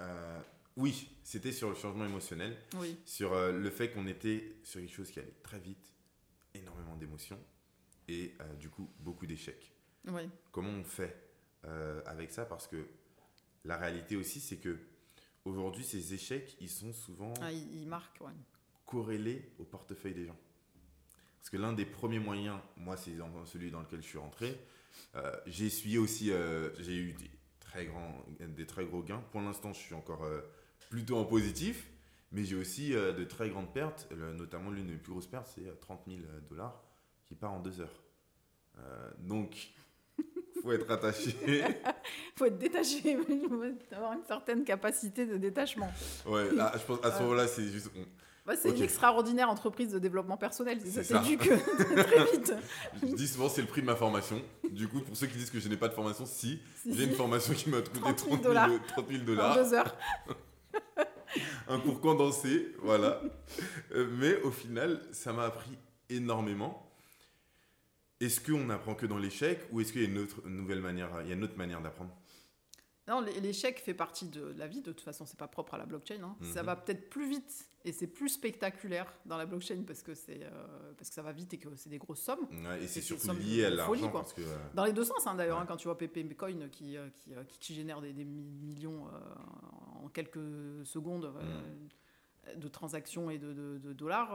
[0.01, 0.41] Euh,
[0.77, 2.97] oui, c'était sur le changement émotionnel, oui.
[3.05, 5.93] sur euh, le fait qu'on était sur quelque chose qui allait très vite,
[6.55, 7.41] énormément d'émotions
[8.07, 9.73] et du coup beaucoup d'échecs.
[10.07, 10.31] oui.
[10.53, 11.17] Comment on fait
[12.07, 12.47] avec ça?
[12.47, 12.87] Parce que
[13.65, 14.79] la réalité aussi, c'est que
[15.45, 18.33] aujourd'hui, ces échecs, ils sont souvent Ah, ouais.
[18.87, 20.37] corrélés au portefeuille des gens.
[21.39, 23.13] Parce que l'un des premiers moyens, moi, c'est
[23.47, 24.59] celui dans lequel je suis rentré.
[25.15, 27.31] euh, j'ai essuyé aussi, euh, j'ai eu des
[27.61, 29.23] très, grands, des très gros gains.
[29.31, 30.41] Pour l'instant, je suis encore euh,
[30.91, 31.89] plutôt en positif,
[32.33, 34.09] mais j'ai aussi de très grandes pertes.
[34.11, 36.83] Le- notamment, l'une des plus grosses pertes, c'est euh, 30 000 dollars
[37.27, 38.03] qui part en deux heures.
[39.19, 39.71] Donc,
[40.69, 41.35] faut être attaché.
[42.37, 42.99] faut être détaché,
[43.29, 45.91] il faut avoir une certaine capacité de détachement.
[46.27, 47.21] Ouais, là, je pense à ce Euh.
[47.23, 47.91] moment-là, c'est juste.
[48.45, 50.81] Bah, c'est une extraordinaire entreprise de développement personnel.
[50.81, 51.21] Ça C'est s'est ça.
[51.21, 51.55] dû que
[52.03, 52.55] très vite.
[53.03, 54.41] Je dis souvent, c'est le prix de ma formation.
[54.71, 57.05] Du coup, pour ceux qui disent que je n'ai pas de formation, si, Si, j'ai
[57.05, 58.71] une formation qui m'a coûté 30 30 000 000 dollars.
[58.89, 59.55] 30 000 En dollars.
[59.55, 59.97] deux heures.
[61.69, 63.21] Un cours condensé, voilà.
[63.95, 65.77] Euh, mais au final, ça m'a appris
[66.09, 66.88] énormément.
[68.21, 70.81] Est-ce qu'on apprend que dans l'échec ou est-ce qu'il y a une autre une nouvelle
[70.81, 72.11] manière, il y a une autre manière d'apprendre?
[73.07, 74.81] Non, l'é- l'échec fait partie de la vie.
[74.83, 76.23] De toute façon, c'est pas propre à la blockchain.
[76.23, 76.37] hein.
[76.43, 76.67] Ça Mhm.
[76.67, 80.93] va peut-être plus vite et c'est plus spectaculaire dans la blockchain parce que c'est euh,
[80.99, 82.47] parce que ça va vite et que c'est des grosses sommes.
[82.51, 84.21] Ouais, Et c'est C'est surtout lié à l'argent quoi.
[84.21, 84.43] parce que.
[84.43, 85.63] euh, Dans les deux sens, hein, d'ailleurs, Ouais.
[85.63, 88.25] hein, quand tu vois PP Coin qui, euh, qui, euh, qui, qui génère des, des
[88.25, 91.39] mi- millions euh, en quelques secondes Mm.
[92.49, 94.31] euh, de transactions et de, de- de dollars,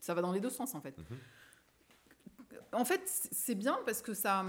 [0.00, 0.98] ça va dans les deux sens en fait.
[0.98, 1.16] Mhm.
[2.72, 4.44] En fait, c'est bien parce que ça,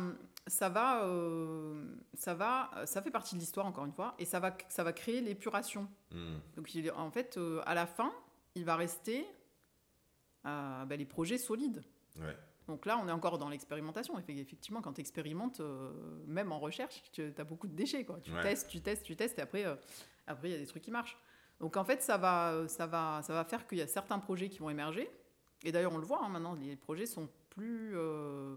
[0.48, 1.84] ça va, euh,
[2.14, 4.94] ça va, ça fait partie de l'histoire encore une fois, et ça va, ça va
[4.94, 5.88] créer l'épuration.
[6.12, 8.12] hmm, Donc, il- en fait, euh, à la fin,
[8.56, 9.26] il va rester
[10.46, 11.84] euh, ben, les projets solides.
[12.18, 12.38] ouais.
[12.68, 14.18] Donc là, on est encore dans l'expérimentation.
[14.20, 15.60] Effe- Effectivement, quand tu expérimentes,
[16.28, 18.06] même en recherche, tu as beaucoup de déchets.
[18.06, 18.20] Quoi.
[18.22, 18.44] Tu Ouais.
[18.44, 19.66] testes, tu testes, tu testes, et après,
[20.28, 21.18] après, il y a des trucs qui marchent.
[21.60, 24.50] Donc en fait, ça va, ça va, ça va faire qu'il y a certains projets
[24.50, 25.10] qui vont émerger.
[25.64, 28.56] Et d'ailleurs, on le voit hein, maintenant, les projets sont plus, euh,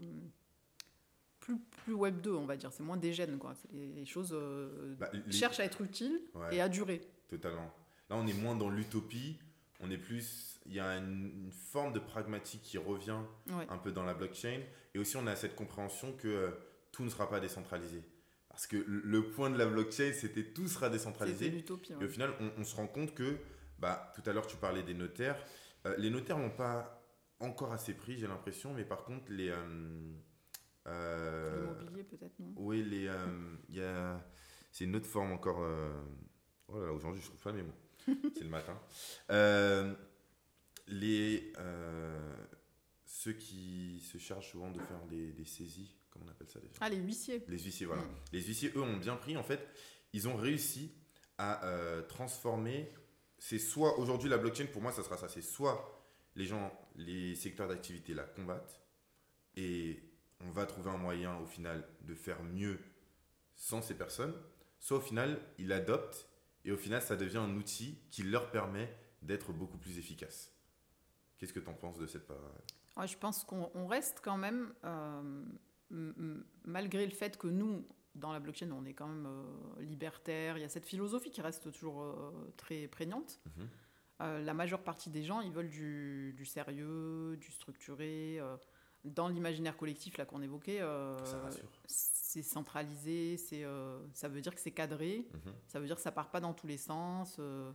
[1.39, 2.71] plus, plus Web 2, on va dire.
[2.71, 3.37] C'est moins des gènes.
[3.37, 3.53] Quoi.
[3.55, 6.55] C'est les, les choses euh, Bah, les- cherchent à être utiles Ouais.
[6.55, 7.01] et à durer.
[7.27, 7.71] Totalement.
[8.09, 9.37] Là, on est moins dans l'utopie,
[9.79, 10.59] on est plus.
[10.65, 13.19] Il y a une, une forme de pragmatique qui revient
[13.49, 13.65] Ouais.
[13.69, 14.61] un peu dans la blockchain.
[14.93, 16.51] Et aussi, on a cette compréhension que euh,
[16.91, 18.03] tout ne sera pas décentralisé.
[18.49, 21.49] Parce que le- point de la blockchain, c'était tout sera décentralisé.
[21.49, 21.93] l'utopie.
[21.99, 23.37] Et au final, on, on se rend compte que,
[23.79, 25.43] bah, tout à l'heure, tu parlais des notaires.
[25.87, 27.02] Euh, les notaires n'ont pas
[27.43, 29.49] encore assez pris, j'ai l'impression, mais par contre, les.
[29.49, 30.13] euh,
[30.87, 32.53] euh, L'immobilier, peut-être, non?
[32.57, 33.07] oui, les.
[33.07, 34.25] euh, y a.
[34.71, 35.59] C'est une autre forme encore.
[36.67, 37.73] Oh là là, aujourd'hui, je trouve pas mes mots.
[38.33, 38.79] C'est le matin.
[40.87, 41.53] Les.
[43.05, 46.73] Ceux qui se chargent souvent de faire des, des saisies, comment on appelle ça déjà?
[46.81, 47.41] Ah, les huissiers.
[47.47, 48.01] Les huissiers, voilà.
[48.01, 48.15] Mm.
[48.33, 49.37] Les huissiers, eux, ont bien pris.
[49.37, 49.65] En fait,
[50.11, 50.91] ils ont réussi
[51.37, 52.89] à euh, transformer.
[53.37, 55.29] C'est soit, aujourd'hui, la blockchain, pour moi, ça sera ça.
[55.29, 56.03] C'est soit
[56.35, 58.81] les gens, les secteurs d'activité la combattent
[59.55, 60.01] et
[60.39, 62.79] on va trouver un moyen, au final, de faire mieux
[63.55, 64.33] sans ces personnes.
[64.79, 66.27] Soit, au final, ils l'adoptent
[66.65, 70.51] et au final, ça devient un outil qui leur permet d'être beaucoup plus efficace.
[71.37, 72.37] Qu'est-ce que tu en penses de cette part
[72.97, 75.45] Ouais, je pense qu'on on reste quand même, euh,
[76.63, 80.61] malgré le fait que nous, dans la blockchain, on est quand même euh, libertaire, il
[80.61, 83.39] y a cette philosophie qui reste toujours euh, très prégnante.
[83.57, 83.69] Mhm.
[84.19, 88.37] La majeure partie des gens, ils veulent du, du sérieux, du structuré.
[88.39, 88.55] euh,
[89.05, 91.17] dans l'imaginaire collectif là qu'on évoquait, euh,
[91.87, 95.53] c'est centralisé, c'est, euh, ça veut dire que c'est cadré, Mhm.
[95.67, 97.35] ça veut dire que ça part pas dans tous les sens.
[97.39, 97.71] euh,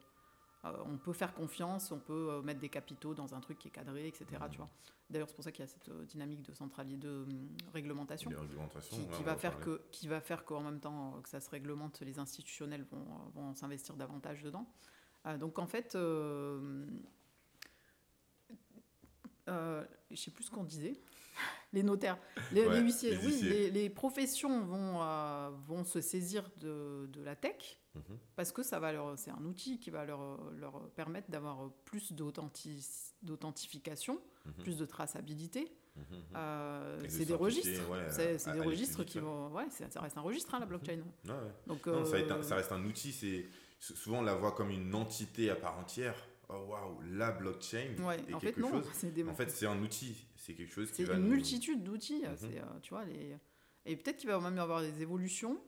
[0.65, 3.69] euh, on peut faire confiance, on peut euh, mettre des capitaux dans un truc qui
[3.69, 4.25] est cadré, etc.
[4.41, 4.51] Mhm.
[4.51, 4.71] Tu vois.
[5.11, 6.53] D'ailleurs, c'est pour ça qu'il y a cette euh, dynamique de
[6.97, 11.21] de hum, réglementation qui, qui va faire que, qui va faire qu'en même temps euh,
[11.21, 14.67] que ça se réglemente, les institutionnels vont, euh, vont s'investir davantage dedans.
[15.27, 16.87] Euh, donc en fait, euh,
[19.49, 20.95] euh, je sais plus ce qu'on disait.
[21.73, 22.19] Les notaires,
[22.53, 27.07] les, Ouais, les huissiers, les oui, les, les professions vont, euh, vont se saisir de,
[27.13, 28.19] de la tech Mhm.
[28.37, 30.21] parce que ça va leur, c'est un outil qui va leur,
[30.53, 32.13] leur permettre d'avoir plus
[33.23, 34.53] d'authentification, Mhm.
[34.63, 35.73] plus de traçabilité.
[35.97, 36.05] Mhm.
[36.37, 38.09] Euh, c'est des registres, ouais,
[38.39, 41.01] c'est des registres qui vont, ouais, ça reste un registre hein, la blockchain.
[41.25, 41.33] Ouais.
[41.67, 43.47] Donc Non, ça, un- euh, ça reste un outil, c'est
[43.79, 46.17] souvent on la voit comme une entité à part entière.
[46.51, 48.87] Oh waouh, la blockchain ouais, est en fait quelque non, chose.
[48.95, 51.29] c'est des, En fait, c'est un outil, c'est quelque chose qui c'est va une nous-
[51.31, 52.23] multitude d'outils.
[52.25, 52.37] Mhm.
[52.37, 53.37] c'est, euh, tu vois, les...
[53.85, 55.61] Et peut-être qu'il va même y avoir des évolutions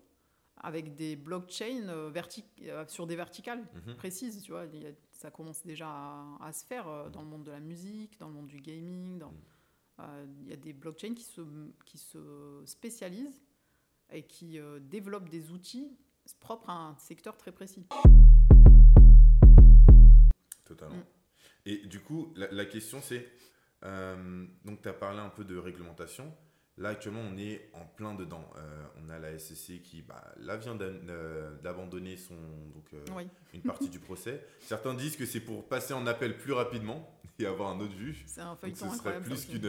[0.56, 3.96] avec des blockchains euh, vertic- euh, sur des verticales Mhm.
[3.96, 4.42] précises.
[4.42, 4.64] Tu vois,
[5.10, 8.28] ça commence déjà à, à se faire euh, dans le monde de la musique, dans
[8.28, 9.18] le monde du gaming.
[9.18, 9.38] dans- Mhm.
[10.00, 11.42] euh, Il y a des blockchains qui se,
[11.84, 13.42] qui se spécialisent
[14.10, 15.94] et qui euh, développent des outils
[16.38, 17.86] propres à un secteur très précis.
[20.64, 20.96] Totalement.
[20.96, 21.04] Mm.
[21.66, 23.26] Et du coup, la, la question c'est,
[23.84, 26.32] euh, donc tu as parlé un peu de réglementation.
[26.78, 28.48] Là, actuellement, on est en plein dedans.
[28.56, 32.34] Euh, on a la SEC qui, bah, là, vient euh, d'abandonner son,
[32.74, 33.28] donc, euh, Oui.
[33.52, 34.46] une partie du procès.
[34.60, 38.22] Certains disent que c'est pour passer en appel plus rapidement et avoir un autre juge.
[38.26, 39.26] C'est un Donc, feuilleton ce serait incroyable.
[39.26, 39.60] plus qu'une,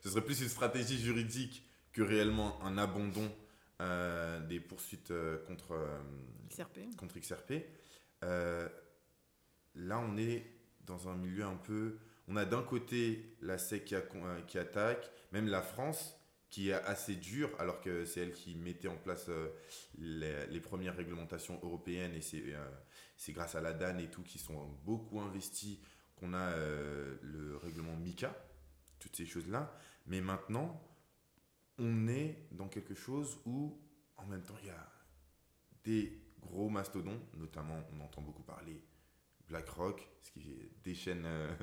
[0.00, 3.30] ce serait plus une stratégie juridique que réellement un abandon
[3.80, 5.98] euh, des poursuites euh, contre, euh,
[6.48, 6.78] XRP.
[6.96, 7.52] contre XRP.
[9.74, 10.44] Là, on est
[10.86, 11.98] dans un milieu un peu.
[12.26, 14.02] On a d'un côté la SEC qui, a-
[14.46, 16.14] qui attaque, même la France
[16.50, 19.28] qui est assez dure, alors que c'est elle qui mettait en place
[19.98, 22.42] les, les premières réglementations européennes et c'est
[23.18, 25.78] c'est grâce à la DAN et tout qui sont beaucoup investis
[26.16, 28.34] qu'on a euh, le règlement MICA,
[28.98, 29.76] toutes ces choses-là.
[30.06, 30.80] Mais maintenant,
[31.78, 33.78] on est dans quelque chose où,
[34.16, 34.92] en même temps, il y a
[35.84, 38.82] des gros mastodons, notamment on entend beaucoup parler
[39.48, 41.54] BlackRock, ce qui déchaîne euh,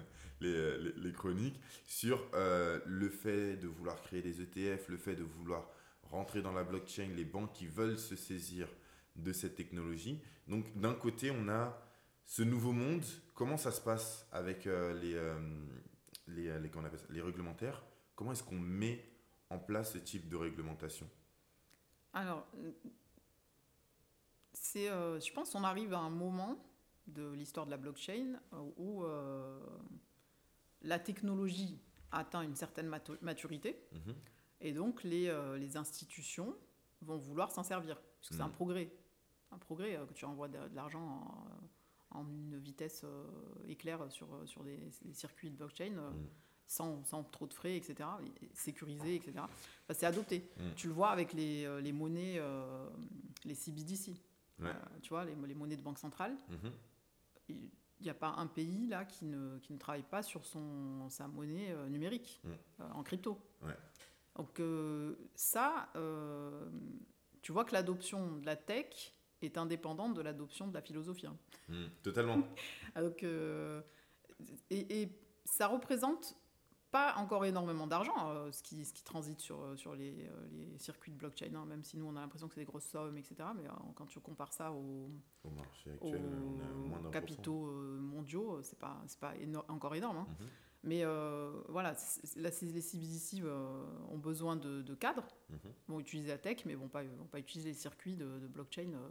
[0.42, 5.24] les, les- chroniques, sur euh, le fait de vouloir créer des ETF, le fait de
[5.24, 5.70] vouloir
[6.04, 8.68] rentrer dans la blockchain, les banques qui veulent se saisir
[9.16, 10.22] de cette technologie.
[10.48, 11.80] Donc d'un côté, on a
[12.26, 13.04] ce nouveau monde.
[13.34, 15.40] Comment ça se passe avec euh, euh,
[16.30, 17.84] euh, comment les réglementaires?
[18.16, 19.04] Comment est-ce qu'on met
[19.56, 21.10] en place ce type de réglementation
[22.14, 22.72] Alors, euh,
[24.54, 26.58] c'est, euh, je pense qu'on arrive à un moment
[27.08, 29.60] de l'histoire de la blockchain euh, où euh,
[30.82, 31.80] la technologie
[32.12, 34.16] atteint une certaine matu- maturité Mhm.
[34.62, 36.56] et donc les, euh, les institutions
[37.02, 37.96] vont vouloir s'en servir.
[38.20, 38.54] Parce que c'est un Mhm.
[38.54, 38.92] progrès.
[39.52, 41.48] Un progrès que tu envoies de, de l'argent
[42.12, 43.06] en, en une vitesse
[43.68, 45.92] éclair sur, sur des, des circuits de blockchain.
[45.92, 46.28] Mhm.
[46.68, 48.10] Sans, sans trop de frais, etc.,
[48.42, 49.34] et sécurisé, etc.
[49.38, 50.50] Enfin, c'est adopté.
[50.58, 50.74] Mhm.
[50.76, 52.90] Tu le vois avec les, euh, les monnaies, euh,
[53.44, 54.10] les CBDC.
[54.60, 54.70] Ouais.
[54.70, 56.36] Euh, tu vois, les, les monnaies de banque centrale.
[56.50, 56.72] Mhm.
[57.50, 57.70] Il
[58.02, 61.28] n'y a pas un pays là qui ne, qui ne travaille pas sur son, sa
[61.28, 62.84] monnaie euh, numérique, Mm.
[62.94, 63.40] en crypto.
[63.62, 63.78] Ouais.
[64.36, 64.60] Donc
[65.36, 65.88] ça,
[67.42, 71.28] tu vois que l'adoption de la tech est indépendante de l'adoption de la philosophie.
[71.28, 71.38] hein.
[71.70, 71.90] Mhm.
[72.04, 72.38] Totalement.
[72.96, 75.10] Ah, Donc, et, et
[75.46, 76.36] ça représente
[76.96, 80.78] pas encore énormément d'argent, euh, ce, qui, ce qui transite sur, sur les, euh, les
[80.78, 83.18] circuits de blockchain, hein, même si nous on a l'impression que c'est des grosses sommes,
[83.18, 83.36] etc.
[83.56, 85.10] Mais euh, quand tu compares ça aux,
[85.44, 87.12] Au marché aux actuel, on moins pour cent.
[87.12, 90.18] capitaux euh, mondiaux, c'est pas, c'est pas éno- encore énorme.
[90.20, 90.28] hein.
[90.40, 90.48] Mhm.
[90.84, 91.92] Mais euh, voilà,
[92.38, 95.58] là, les CBDC euh, ont besoin de, de cadres, Mhm.
[95.90, 98.94] vont utiliser la tech, mais vont pas, vont pas utiliser les circuits de, de blockchain
[98.94, 99.10] euh,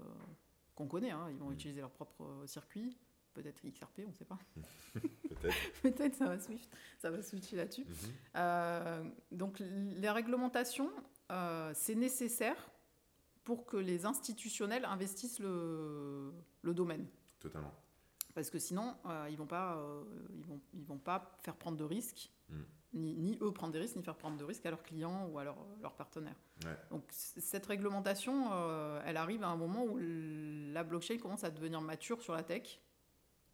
[0.74, 1.10] qu'on connaît.
[1.10, 1.26] hein.
[1.30, 1.54] Ils vont Mhm.
[1.54, 2.96] utiliser leur propre euh, circuit,
[3.34, 4.38] peut-être XRP, on ne sait pas.
[5.28, 5.56] Peut-être.
[5.82, 7.84] peut-être ça va Swift, ça va switcher là-dessus.
[7.84, 8.12] Mhm.
[8.36, 10.90] Euh, donc les réglementations,
[11.32, 12.56] euh, c'est nécessaire
[13.42, 16.32] pour que les institutionnels investissent le,
[16.62, 17.06] le domaine.
[17.40, 17.74] Totalement.
[18.34, 19.78] Parce que sinon, euh, ils vont pas,
[20.34, 22.62] ils vont, ils vont pas faire prendre de risques, Mm.
[22.92, 25.38] ni, ni eux prendre des risques, ni faire prendre de risques à leurs clients ou
[25.38, 26.36] à leurs partenaires.
[26.64, 26.76] Ouais.
[26.90, 28.50] Donc cette réglementation,
[29.06, 32.80] elle arrive à un moment où la blockchain commence à devenir mature sur la tech.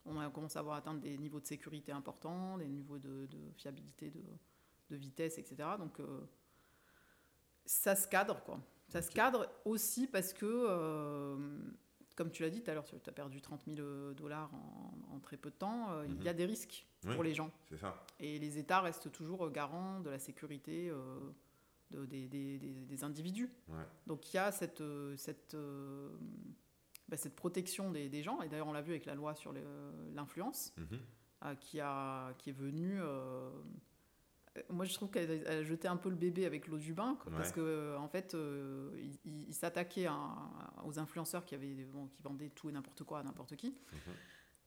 [0.07, 3.38] On a commencé à avoir atteindre des niveaux de sécurité importants, des niveaux de, de
[3.57, 4.22] fiabilité, de,
[4.90, 5.57] de vitesse, etc.
[5.78, 6.20] Donc euh,
[7.64, 8.61] ça se cadre, quoi.
[8.88, 11.36] Ça se cadre aussi parce que, euh,
[12.16, 15.20] comme tu l'as dit tout à l'heure, tu as perdu 30 000 dollars en, en
[15.20, 15.92] très peu de temps.
[15.92, 17.14] euh, Il y a des risques Oui.
[17.14, 17.51] pour les gens.
[17.68, 17.94] C'est ça.
[18.18, 21.20] Et les États restent toujours garants de la sécurité euh,
[21.92, 23.51] de- des, des- des- des individus.
[23.68, 23.84] Ouais.
[24.09, 26.11] Donc il y a cette, euh, cette, euh,
[27.11, 28.40] bah, cette protection des, des gens.
[28.42, 29.52] Et d'ailleurs, on l'a vu avec la loi sur
[30.14, 30.98] l'influence, Mhm.
[31.44, 33.00] euh, qui, a, qui est venue.
[33.02, 33.50] euh,
[34.56, 37.16] euh, moi, je trouve qu'elle a jeté un peu le bébé avec l'eau du bain,
[37.20, 40.08] quoi, parce que en fait, euh, il, il- il s'attaquait
[40.84, 43.68] aux influenceurs qui, avaient, bon, qui vendaient tout et n'importe quoi à n'importe qui.
[43.92, 44.14] Mhm.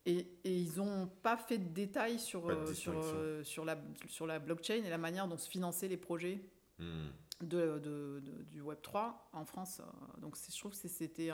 [0.06, 3.76] Et, et ils n'ont pas fait de détails sur, de sur, la,
[4.06, 6.40] sur la blockchain et la manière dont se finançaient les projets
[6.78, 7.10] Mhm.
[7.40, 9.80] De, de- de- du Web3 en France.
[9.80, 11.30] Euh, Donc je trouve que c'était,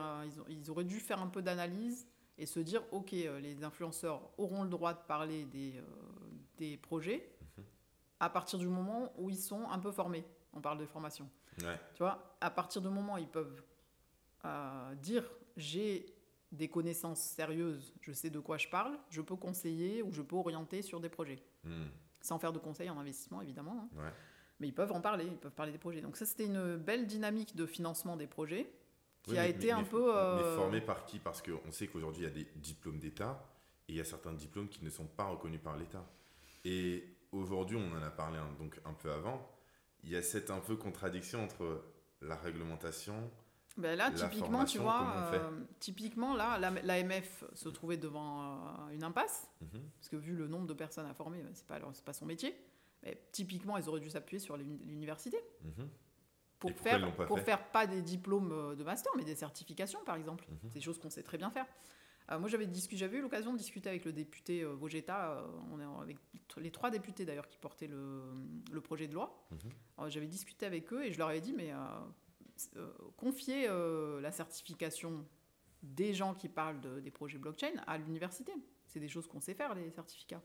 [0.48, 2.06] ils, auraient dû faire un peu d'analyse
[2.38, 5.82] et se dire, OK, euh, les influenceurs auront le droit de parler des, euh,
[6.56, 7.30] des projets
[8.18, 10.24] à partir du moment où ils sont un peu formés.
[10.52, 11.28] On parle de formation.
[11.62, 11.78] Ouais.
[11.94, 13.62] Tu vois, à partir du moment où ils peuvent
[14.44, 15.24] euh, dire
[15.56, 16.06] j'ai
[16.52, 20.36] des connaissances sérieuses, je sais de quoi je parle, je peux conseiller ou je peux
[20.36, 21.42] orienter sur des projets.
[21.64, 21.88] Mhm.
[22.22, 23.88] Sans faire de conseils en investissement, évidemment.
[23.94, 24.02] hein.
[24.02, 24.12] Ouais.
[24.60, 26.00] Mais ils peuvent en parler, ils peuvent parler des projets.
[26.00, 28.70] Donc ça, c'était une belle dynamique de financement des projets
[29.22, 30.06] qui a été un peu.
[30.06, 31.18] Mais formé par qui?
[31.18, 33.42] Parce qu'on sait qu'aujourd'hui, il y a des diplômes d'État
[33.88, 36.04] et il y a certains diplômes qui ne sont pas reconnus par l'État.
[36.64, 39.50] Et aujourd'hui, on en a parlé un, donc un peu avant,
[40.04, 41.82] il y a cette un peu contradiction entre
[42.22, 43.30] la réglementation.
[43.76, 49.48] Ben là, typiquement, tu vois, euh, typiquement, là, l'AMF se trouvait devant euh, une impasse,
[49.60, 49.80] mhm.
[49.96, 52.54] parce que vu le nombre de personnes à former, ben, c'est pas, pas son métier.
[53.02, 55.38] Mais typiquement, ils auraient dû s'appuyer sur l'université.
[55.62, 55.88] Mhm.
[56.58, 60.44] Pour, faire, pour faire pas des diplômes euh, de master, mais des certifications, par exemple.
[60.50, 60.58] Mhm.
[60.64, 61.66] C'est des choses qu'on sait très bien faire.
[62.30, 66.02] Euh, moi, j'avais eu l'occasion de discuter avec le député euh, Vogetta, euh, on est
[66.02, 66.18] avec
[66.58, 68.22] les trois députés d'ailleurs qui portaient le,
[68.70, 69.46] le, projet de loi.
[69.50, 70.08] Mhm.
[70.08, 71.72] J'avais discuté avec eux et je leur avais dit, mais
[73.16, 75.26] confier la certification
[75.82, 78.52] des gens qui parlent de, des projets blockchain à l'université.
[78.86, 80.42] C'est des choses qu'on sait faire, les certificats.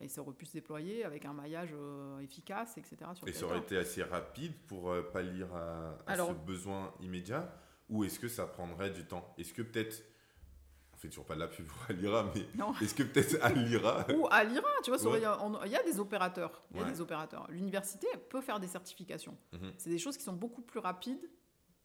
[0.00, 1.74] Et ça aurait pu se déployer avec un maillage
[2.20, 3.10] efficace, etc.
[3.26, 7.56] et ça aurait été assez rapide pour pallier à, à ce besoin immédiat
[7.88, 9.34] Ou est-ce que ça prendrait du temps?
[9.38, 10.02] Est-ce que peut-être
[11.08, 12.46] toujours pas de la pub pour Alira, mais
[12.82, 16.62] est-ce que peut-être Alira Ou Alira, tu vois, il y, a des opérateurs.
[16.72, 17.46] Il y a des opérateurs.
[17.50, 19.36] L'université peut faire des certifications.
[19.52, 19.72] Mhm.
[19.78, 21.30] C'est des choses qui sont beaucoup plus rapides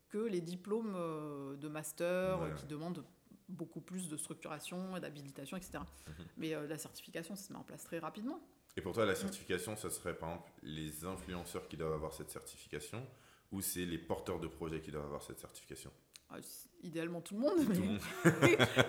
[0.09, 3.05] que les diplômes euh, de master qui demandent
[3.49, 5.79] beaucoup plus de structuration et d'habilitation, etc.
[6.07, 6.25] Mhm.
[6.37, 8.39] Mais euh, la certification, ça se met en place très rapidement.
[8.77, 12.29] Et pour toi, la certification, ce serait par exemple les influenceurs qui doivent avoir cette
[12.29, 13.05] certification
[13.51, 15.91] ou c'est les porteurs de projets qui doivent avoir cette certification?
[16.29, 16.37] Ah,
[16.83, 17.57] idéalement tout le monde,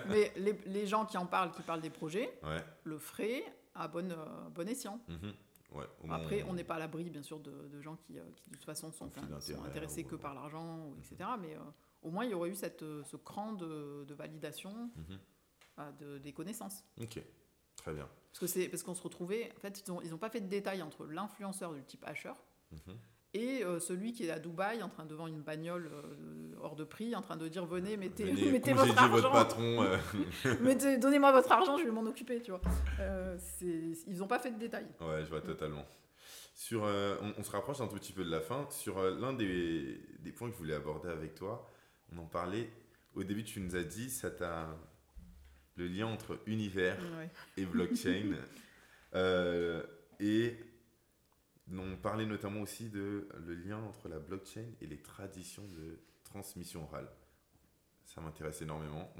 [0.09, 0.31] mais,
[0.67, 2.39] les, gens qui en parlent, qui parlent des projets,
[2.83, 3.43] le feraient
[3.73, 4.99] à bon, euh, bon escient.
[5.07, 5.33] Mhm.
[6.09, 8.65] Après, on n'est pas à l'abri, bien sûr, de, gens qui, euh, qui, de toute
[8.65, 11.29] façon, sont, sont intéressés que par l'argent, etc.
[11.39, 11.59] Mais euh,
[12.01, 16.19] au moins, il y aurait eu cette, ce cran de, validation mhm.
[16.19, 16.83] des connaissances.
[17.01, 17.21] Ok,
[17.75, 18.07] très bien.
[18.31, 20.41] Parce que c'est parce qu'on se retrouvait, en fait, ils n'ont ils ont pas fait
[20.41, 22.33] de détails entre l'influenceur du type Asher,
[22.71, 22.97] mhm
[23.33, 26.83] et euh, celui qui est à Dubaï en train devant une bagnole euh, hors de
[26.83, 30.97] prix en train de dire venez mettez, mettez votre argent votre patron euh.
[30.97, 32.61] donnez-moi votre argent je vais m'en occuper tu vois
[33.61, 35.85] ils n'ont pas fait de détails ouais je vois totalement
[36.53, 40.31] sur on, se rapproche un tout petit peu de la fin sur l'un des, des,
[40.33, 41.71] points que je voulais aborder avec toi
[42.13, 42.69] on en parlait
[43.15, 44.77] au début tu nous as dit ça t'a
[45.75, 46.97] le lien entre univers
[47.57, 48.35] et blockchain
[50.19, 50.57] et
[51.79, 56.83] on parlait notamment aussi de le lien entre la blockchain et les traditions de transmission
[56.83, 57.09] orale.
[58.05, 59.13] Ça m'intéresse énormément.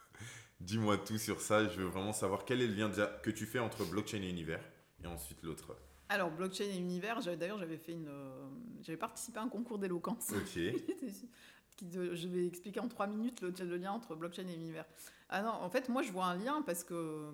[0.60, 1.68] Dis-moi tout sur ça.
[1.68, 2.90] Je veux vraiment savoir quel est le lien
[3.22, 4.62] que tu fais entre blockchain et univers,
[5.02, 5.76] et ensuite l'autre.
[6.08, 8.48] Alors blockchain et univers, d'ailleurs j'avais fait une, euh,
[8.82, 10.30] j'avais participé à un concours d'éloquence.
[10.32, 10.58] Ok.
[11.82, 14.84] je vais expliquer en trois minutes le, lien entre blockchain et univers.
[15.28, 17.30] Ah non, en fait moi je vois un lien parce que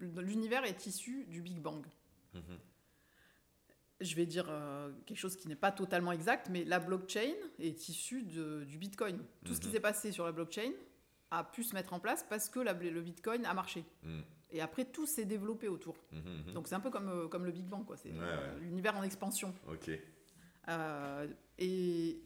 [0.00, 1.86] l'univers est issu du Big Bang.
[2.34, 2.40] Mm
[4.00, 7.88] je vais dire euh, quelque chose qui n'est pas totalement exact, mais la blockchain est
[7.88, 9.18] issue du Bitcoin.
[9.44, 9.72] Tout ce qui mhm.
[9.72, 10.70] s'est passé sur la blockchain
[11.30, 13.84] a pu se mettre en place parce que le Bitcoin a marché.
[14.02, 14.22] Mhm.
[14.50, 15.96] Et après, tout s'est développé autour.
[16.12, 17.96] Mhm, Donc c'est un peu comme, euh, comme le Big Bang, quoi.
[17.96, 19.52] C'est euh, l'univers en expansion.
[19.68, 19.90] Ok.
[21.58, 22.22] et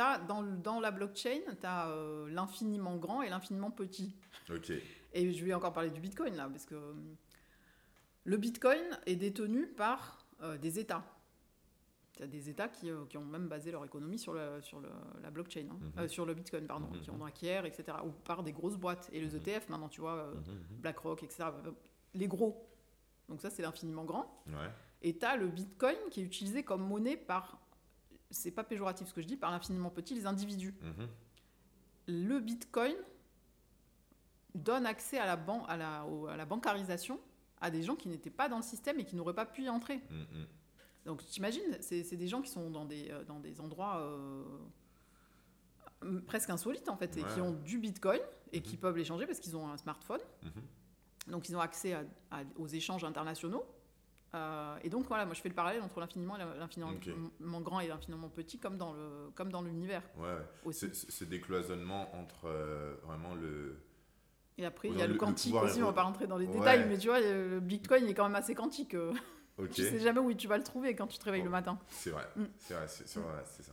[0.00, 1.94] as, dans, dans la blockchain, tu as
[2.28, 4.14] l'infiniment grand et l'infiniment petit.
[4.50, 4.72] Ok.
[5.12, 6.94] Et je vais encore parler du Bitcoin, là, parce que
[8.24, 10.26] le Bitcoin est détenu par
[10.60, 11.04] des États.
[12.16, 14.60] Il y a des États qui, euh, qui, ont même basé leur économie sur, le,
[14.62, 14.88] sur le,
[15.20, 15.76] la blockchain, hein.
[15.80, 15.92] mhm.
[15.98, 17.00] euh, sur le Bitcoin, pardon, mhm.
[17.00, 17.98] qui ont acquiert, etc.
[18.04, 19.10] Ou par des grosses boîtes.
[19.12, 19.42] Et les mhm.
[19.44, 20.34] ETF, maintenant, tu vois, euh,
[20.70, 21.48] BlackRock, etc.
[22.14, 22.70] Les gros.
[23.28, 24.44] Donc ça, c'est l'infiniment grand.
[25.02, 27.58] Et tu as le Bitcoin qui est utilisé comme monnaie par,
[28.30, 30.74] c'est pas péjoratif ce que je dis, par l'infiniment petit, les individus.
[32.06, 32.94] Le Bitcoin
[34.54, 37.20] donne accès à la, à, la, à la bancarisation
[37.60, 39.68] à des gens qui n'étaient pas dans le système et qui n'auraient pas pu y
[39.68, 40.02] entrer.
[41.06, 44.42] Donc t'imagines, c'est des gens qui sont dans des, euh, dans des endroits euh,
[46.26, 48.20] presque insolites en fait, et qui ont du Bitcoin
[48.52, 48.80] et qui mhm.
[48.80, 50.20] peuvent l'échanger parce qu'ils ont un smartphone.
[50.42, 51.32] Mhm.
[51.32, 51.96] Donc ils ont accès
[52.56, 53.64] aux échanges internationaux.
[54.34, 58.28] Euh, et donc voilà, moi je fais le parallèle entre l'infiniment, l'infiniment grand et l'infiniment
[58.28, 60.02] petit, comme dans le, comme dans l'univers.
[60.16, 62.48] Ouais, Ce décloisonnement entre
[63.04, 63.80] vraiment le.
[64.56, 66.86] Et après, il y a le, quantique aussi, on va pas rentrer dans les détails,
[66.88, 68.96] mais tu vois, le Bitcoin est quand même assez quantique.
[69.72, 71.78] Tu sais jamais où tu vas le trouver quand tu te réveilles le matin.
[71.88, 72.44] C'est vrai, mm.
[72.58, 73.72] c'est vrai, c'est ça.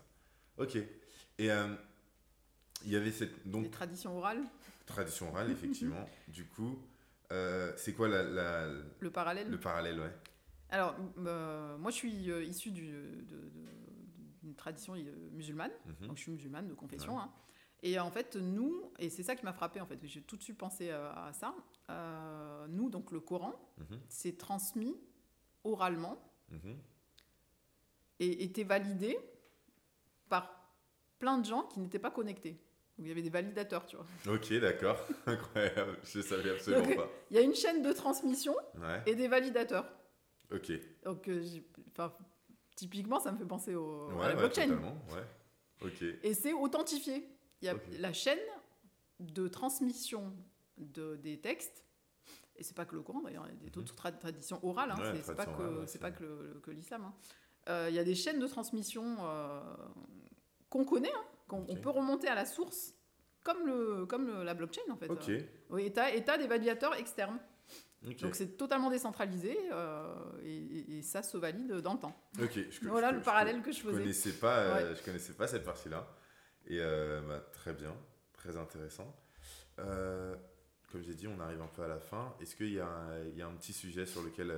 [0.58, 0.76] Ok.
[0.76, 1.68] Et euh,
[2.86, 4.44] il y avait cette donc Les traditions orales.
[4.86, 6.08] Tradition orale, effectivement.
[6.28, 6.80] du coup,
[7.32, 8.68] euh, c'est quoi la,
[9.00, 10.14] le parallèle Le parallèle, ouais.
[10.72, 14.96] Alors, euh, moi, je suis issu d'une tradition
[15.32, 15.72] musulmane.
[15.86, 16.08] Mhm.
[16.08, 17.20] Donc, je suis musulmane de confession.
[17.20, 17.32] Hein.
[17.84, 20.44] Et en fait, nous, et c'est ça qui m'a frappé en fait, j'ai tout de
[20.44, 21.54] suite pensé à, ça.
[22.70, 24.00] nous, donc le Coran, mhm.
[24.08, 24.96] c'est transmis
[25.64, 26.78] oralement mhm.
[28.20, 29.18] et était validé
[30.30, 30.62] par
[31.20, 32.52] plein de gens qui n'étaient pas connectés.
[32.98, 34.06] Donc il y avait des validateurs, tu vois.
[34.28, 34.98] Ok, d'accord.
[35.26, 35.98] Incroyable.
[36.04, 37.10] Je savais absolument Donc, pas.
[37.30, 39.02] Il y a une chaîne de transmission Ouais.
[39.06, 39.86] et des validateurs.
[40.54, 40.72] Ok.
[41.04, 41.44] Donc, euh,
[41.92, 42.14] enfin,
[42.76, 44.70] typiquement, ça me fait penser au, à Ouais, la ouais, blockchain.
[45.14, 45.86] Ouais.
[45.86, 46.04] Ok.
[46.24, 47.28] Et c'est authentifié.
[47.62, 48.40] Il y a la chaîne
[49.20, 50.34] de transmission
[50.78, 51.86] de, des textes.
[52.58, 54.92] Et c'est pas que le Coran d'ailleurs, il y a d'autres tra- traditions orales.
[54.92, 55.04] hein, Mhm.
[55.16, 57.04] Ouais, c'est- pas que, pas que, le- que l'islam.
[57.06, 57.14] hein.
[57.70, 59.62] Euh, Il y a des chaînes de transmission euh,
[60.70, 62.94] qu'on connaît, hein, qu'on peut remonter à la source,
[63.44, 65.08] comme, le, comme le- la blockchain en fait.
[65.10, 65.30] Ok.
[65.30, 67.40] Euh, et t'as des validateurs externes.
[68.04, 72.16] Donc c'est totalement décentralisé euh, et, ça se valide dans le temps.
[72.40, 74.00] Je- Voilà je- le je- parallèle que je faisais.
[74.00, 74.96] connaissais pas, euh, Ouais.
[74.96, 76.08] je connaissais pas cette partie-là.
[76.66, 77.96] Et euh, bah, très bien,
[78.34, 79.16] très intéressant.
[79.78, 82.36] Comme j'ai dit, on arrive un peu à la fin.
[82.42, 84.54] Est-ce qu'il y, a un- il y a un petit sujet sur lequel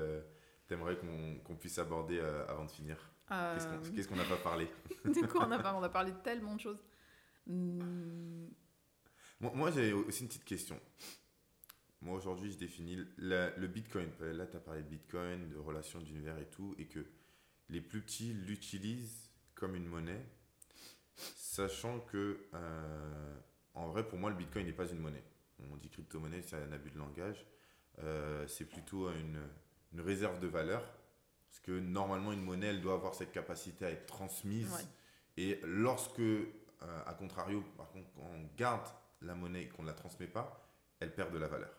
[0.68, 2.98] tu aimerais qu'on puisse aborder avant de finir?
[3.96, 4.68] Qu'est-ce qu'on n'a pas parlé?
[5.06, 6.80] De quoi on a, pas- on a parlé de tellement de choses.
[7.46, 8.48] Hmm,
[9.40, 10.80] Moi, moi, j'ai aussi une petite question.
[12.04, 14.10] Moi, aujourd'hui, je définis la- le Bitcoin.
[14.20, 17.00] Là, tu as parlé de Bitcoin, de relations d'univers et tout, et que
[17.70, 20.26] les plus petits l'utilisent comme une monnaie,
[21.16, 23.36] sachant que, euh,
[23.74, 25.24] en vrai, pour moi, le Bitcoin n'est pas une monnaie.
[25.72, 27.46] On dit crypto-monnaie, c'est un abus de langage.
[28.00, 29.40] Euh, c'est plutôt une,
[29.94, 30.84] une réserve de valeur,
[31.48, 34.70] parce que normalement, une monnaie, elle doit avoir cette capacité à être transmise.
[34.74, 34.84] Ouais.
[35.38, 36.46] Et lorsque, euh,
[37.06, 38.88] à contrario, par contre, on garde
[39.22, 40.68] la monnaie et qu'on ne la transmet pas,
[41.00, 41.72] elle perd de la valeur.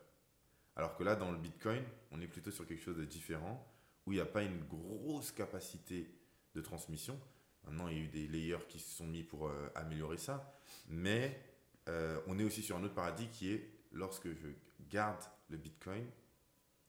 [0.77, 3.65] Alors que là, dans le Bitcoin, on est plutôt sur quelque chose de différent,
[4.07, 6.09] où il n'y a pas une grosse capacité
[6.55, 7.19] de transmission.
[7.65, 10.59] Maintenant, il y a eu des layers qui se sont mis pour euh, améliorer ça,
[10.89, 11.41] mais
[11.89, 14.49] euh, on est aussi sur un autre paradis qui est lorsque je
[14.91, 16.05] garde le Bitcoin,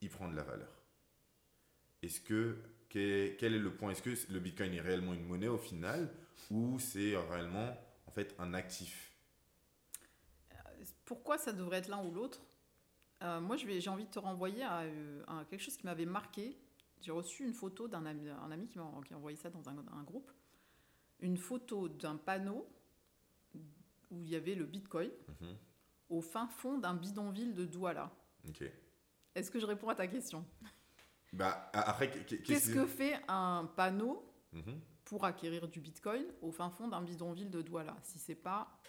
[0.01, 0.81] il prend de la valeur.
[2.01, 2.57] Est-ce que
[2.89, 3.91] quel est le point?
[3.91, 6.09] Est-ce que le Bitcoin est réellement une monnaie au final,
[6.49, 7.77] ou c'est réellement
[8.07, 9.11] en fait un actif?
[11.03, 12.41] Pourquoi ça devrait être l'un ou l'autre?
[13.23, 16.57] Euh, Moi, j'ai envie de te renvoyer à, euh, à quelque chose qui m'avait marqué.
[17.01, 20.03] J'ai reçu une photo d'un ami, un ami qui m'a envoyé ça dans un, un
[20.03, 20.31] groupe.
[21.19, 22.67] Une photo d'un panneau
[24.11, 25.09] où il y avait le Bitcoin
[25.41, 25.55] Mhm.
[26.09, 28.11] au fin fond d'un bidonville de Douala.
[29.33, 30.45] Est-ce que je réponds à ta question?
[31.33, 34.79] Bah, après, Qu'est-ce que fait un panneau Mhm.
[35.05, 38.79] pour acquérir du Bitcoin au fin fond d'un bidonville de Douala si c'est pas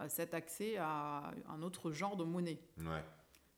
[0.00, 2.60] euh, cet accès à un autre genre de monnaie?
[2.78, 3.04] Ouais.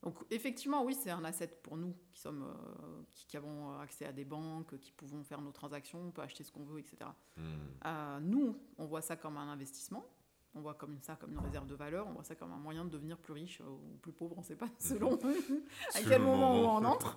[0.07, 4.07] Donc effectivement, oui, c'est un asset pour nous qui sommes, euh, qui, qui avons accès
[4.07, 6.99] à des banques, qui pouvons faire nos transactions, on peut acheter ce qu'on veut, etc.
[7.37, 7.43] Hmm.
[7.85, 10.07] Euh, nous, on voit ça comme un investissement,
[10.55, 12.85] on voit comme ça comme une réserve de valeur, on voit ça comme un moyen
[12.85, 16.23] de devenir plus riche euh, ou plus pauvre, on ne sait pas selon à quel
[16.23, 16.77] moment, moment.
[16.77, 17.17] on entre.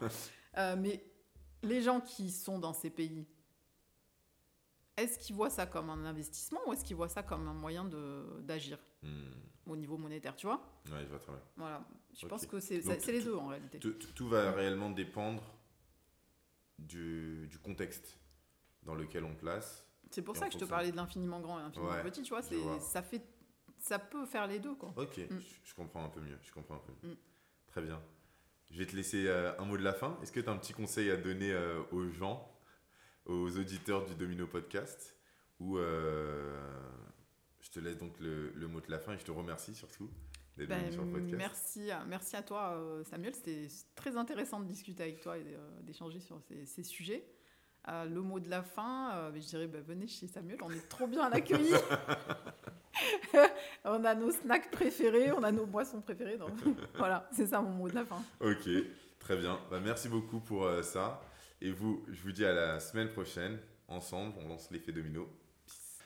[0.58, 1.06] Euh, mais
[1.62, 3.28] les gens qui sont dans ces pays,
[5.02, 7.86] est-ce qu'ils voient ça comme un investissement ou est-ce qu'ils voient ça comme un moyen
[7.86, 9.32] de- d'agir Hmm.
[9.66, 10.62] au niveau monétaire, tu vois?
[10.92, 11.42] Ouais, je vois très bien.
[11.58, 12.82] Voilà, je pense que c'est
[13.12, 13.80] les deux en réalité.
[13.80, 15.44] Tout, va réellement dépendre
[16.78, 18.18] du, du contexte
[18.84, 19.86] dans lequel on place.
[20.12, 22.30] C'est pour ça que je te parlais de l'infiniment grand et l'infiniment Ouais, petit, tu
[22.30, 22.42] vois,
[22.80, 23.22] ça fait
[23.78, 24.94] ça peut faire les deux quoi.
[24.98, 25.40] Ok, Mm.
[25.40, 26.38] je, je comprends un peu mieux.
[26.44, 27.14] Je comprends un peu mieux.
[27.14, 27.18] Mm.
[27.68, 28.02] Très bien.
[28.72, 30.18] Je vais te laisser euh, un mot de la fin.
[30.22, 32.52] Est-ce que tu as un petit conseil à donner euh, aux gens,
[33.30, 35.16] aux auditeurs du Domino Podcast
[35.60, 36.58] Ou euh,
[37.62, 40.10] je te laisse donc le, le mot de la fin et je te remercie surtout
[40.58, 41.36] d'être Ben, venu sur le podcast.
[41.38, 45.42] merci, à- merci à toi euh, Samuel, c'était très intéressant de discuter avec toi et
[45.46, 47.24] euh, d'échanger sur ces, ces sujets.
[47.88, 50.90] Euh, le mot de la fin, euh, je dirais ben, venez chez Samuel, on est
[50.90, 51.74] trop bien accueillis.
[53.86, 56.38] on a nos snacks préférés, on a nos boissons préférées.
[56.38, 56.52] donc
[56.98, 58.22] voilà, c'est ça mon mot de la fin.
[58.42, 58.68] Ok,
[59.20, 59.60] très bien.
[59.72, 61.22] Bah, merci beaucoup pour euh, ça.
[61.62, 63.58] Et vous, je vous dis à la semaine prochaine.
[63.90, 65.28] Ensemble, on lance l'effet domino.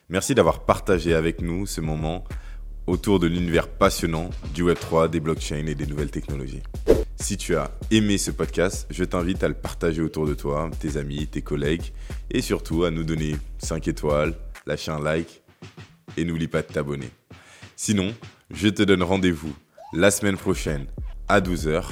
[0.10, 2.24] Merci d'avoir partagé avec nous ce moment
[2.88, 6.64] autour de l'univers passionnant du Web3, des blockchains et des nouvelles technologies.
[7.18, 10.98] Si tu as aimé ce podcast, je t'invite à le partager autour de toi, tes
[10.98, 11.94] amis, tes collègues,
[12.32, 14.34] et surtout à nous donner 5 étoiles,
[14.66, 15.44] lâcher un like,
[16.18, 17.12] et n'oublie pas de t'abonner.
[17.76, 18.12] Sinon,
[18.52, 19.56] je te donne rendez-vous
[19.94, 20.88] la semaine prochaine
[21.28, 21.84] à 12h.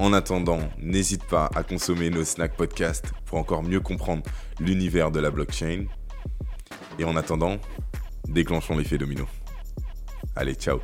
[0.00, 4.22] En attendant, n'hésite pas à consommer nos snack podcasts pour encore mieux comprendre
[4.58, 5.84] l'univers de la blockchain.
[6.98, 7.58] Et en attendant,
[8.26, 9.26] déclenchons l'effet domino.
[10.34, 10.80] Allez, ciao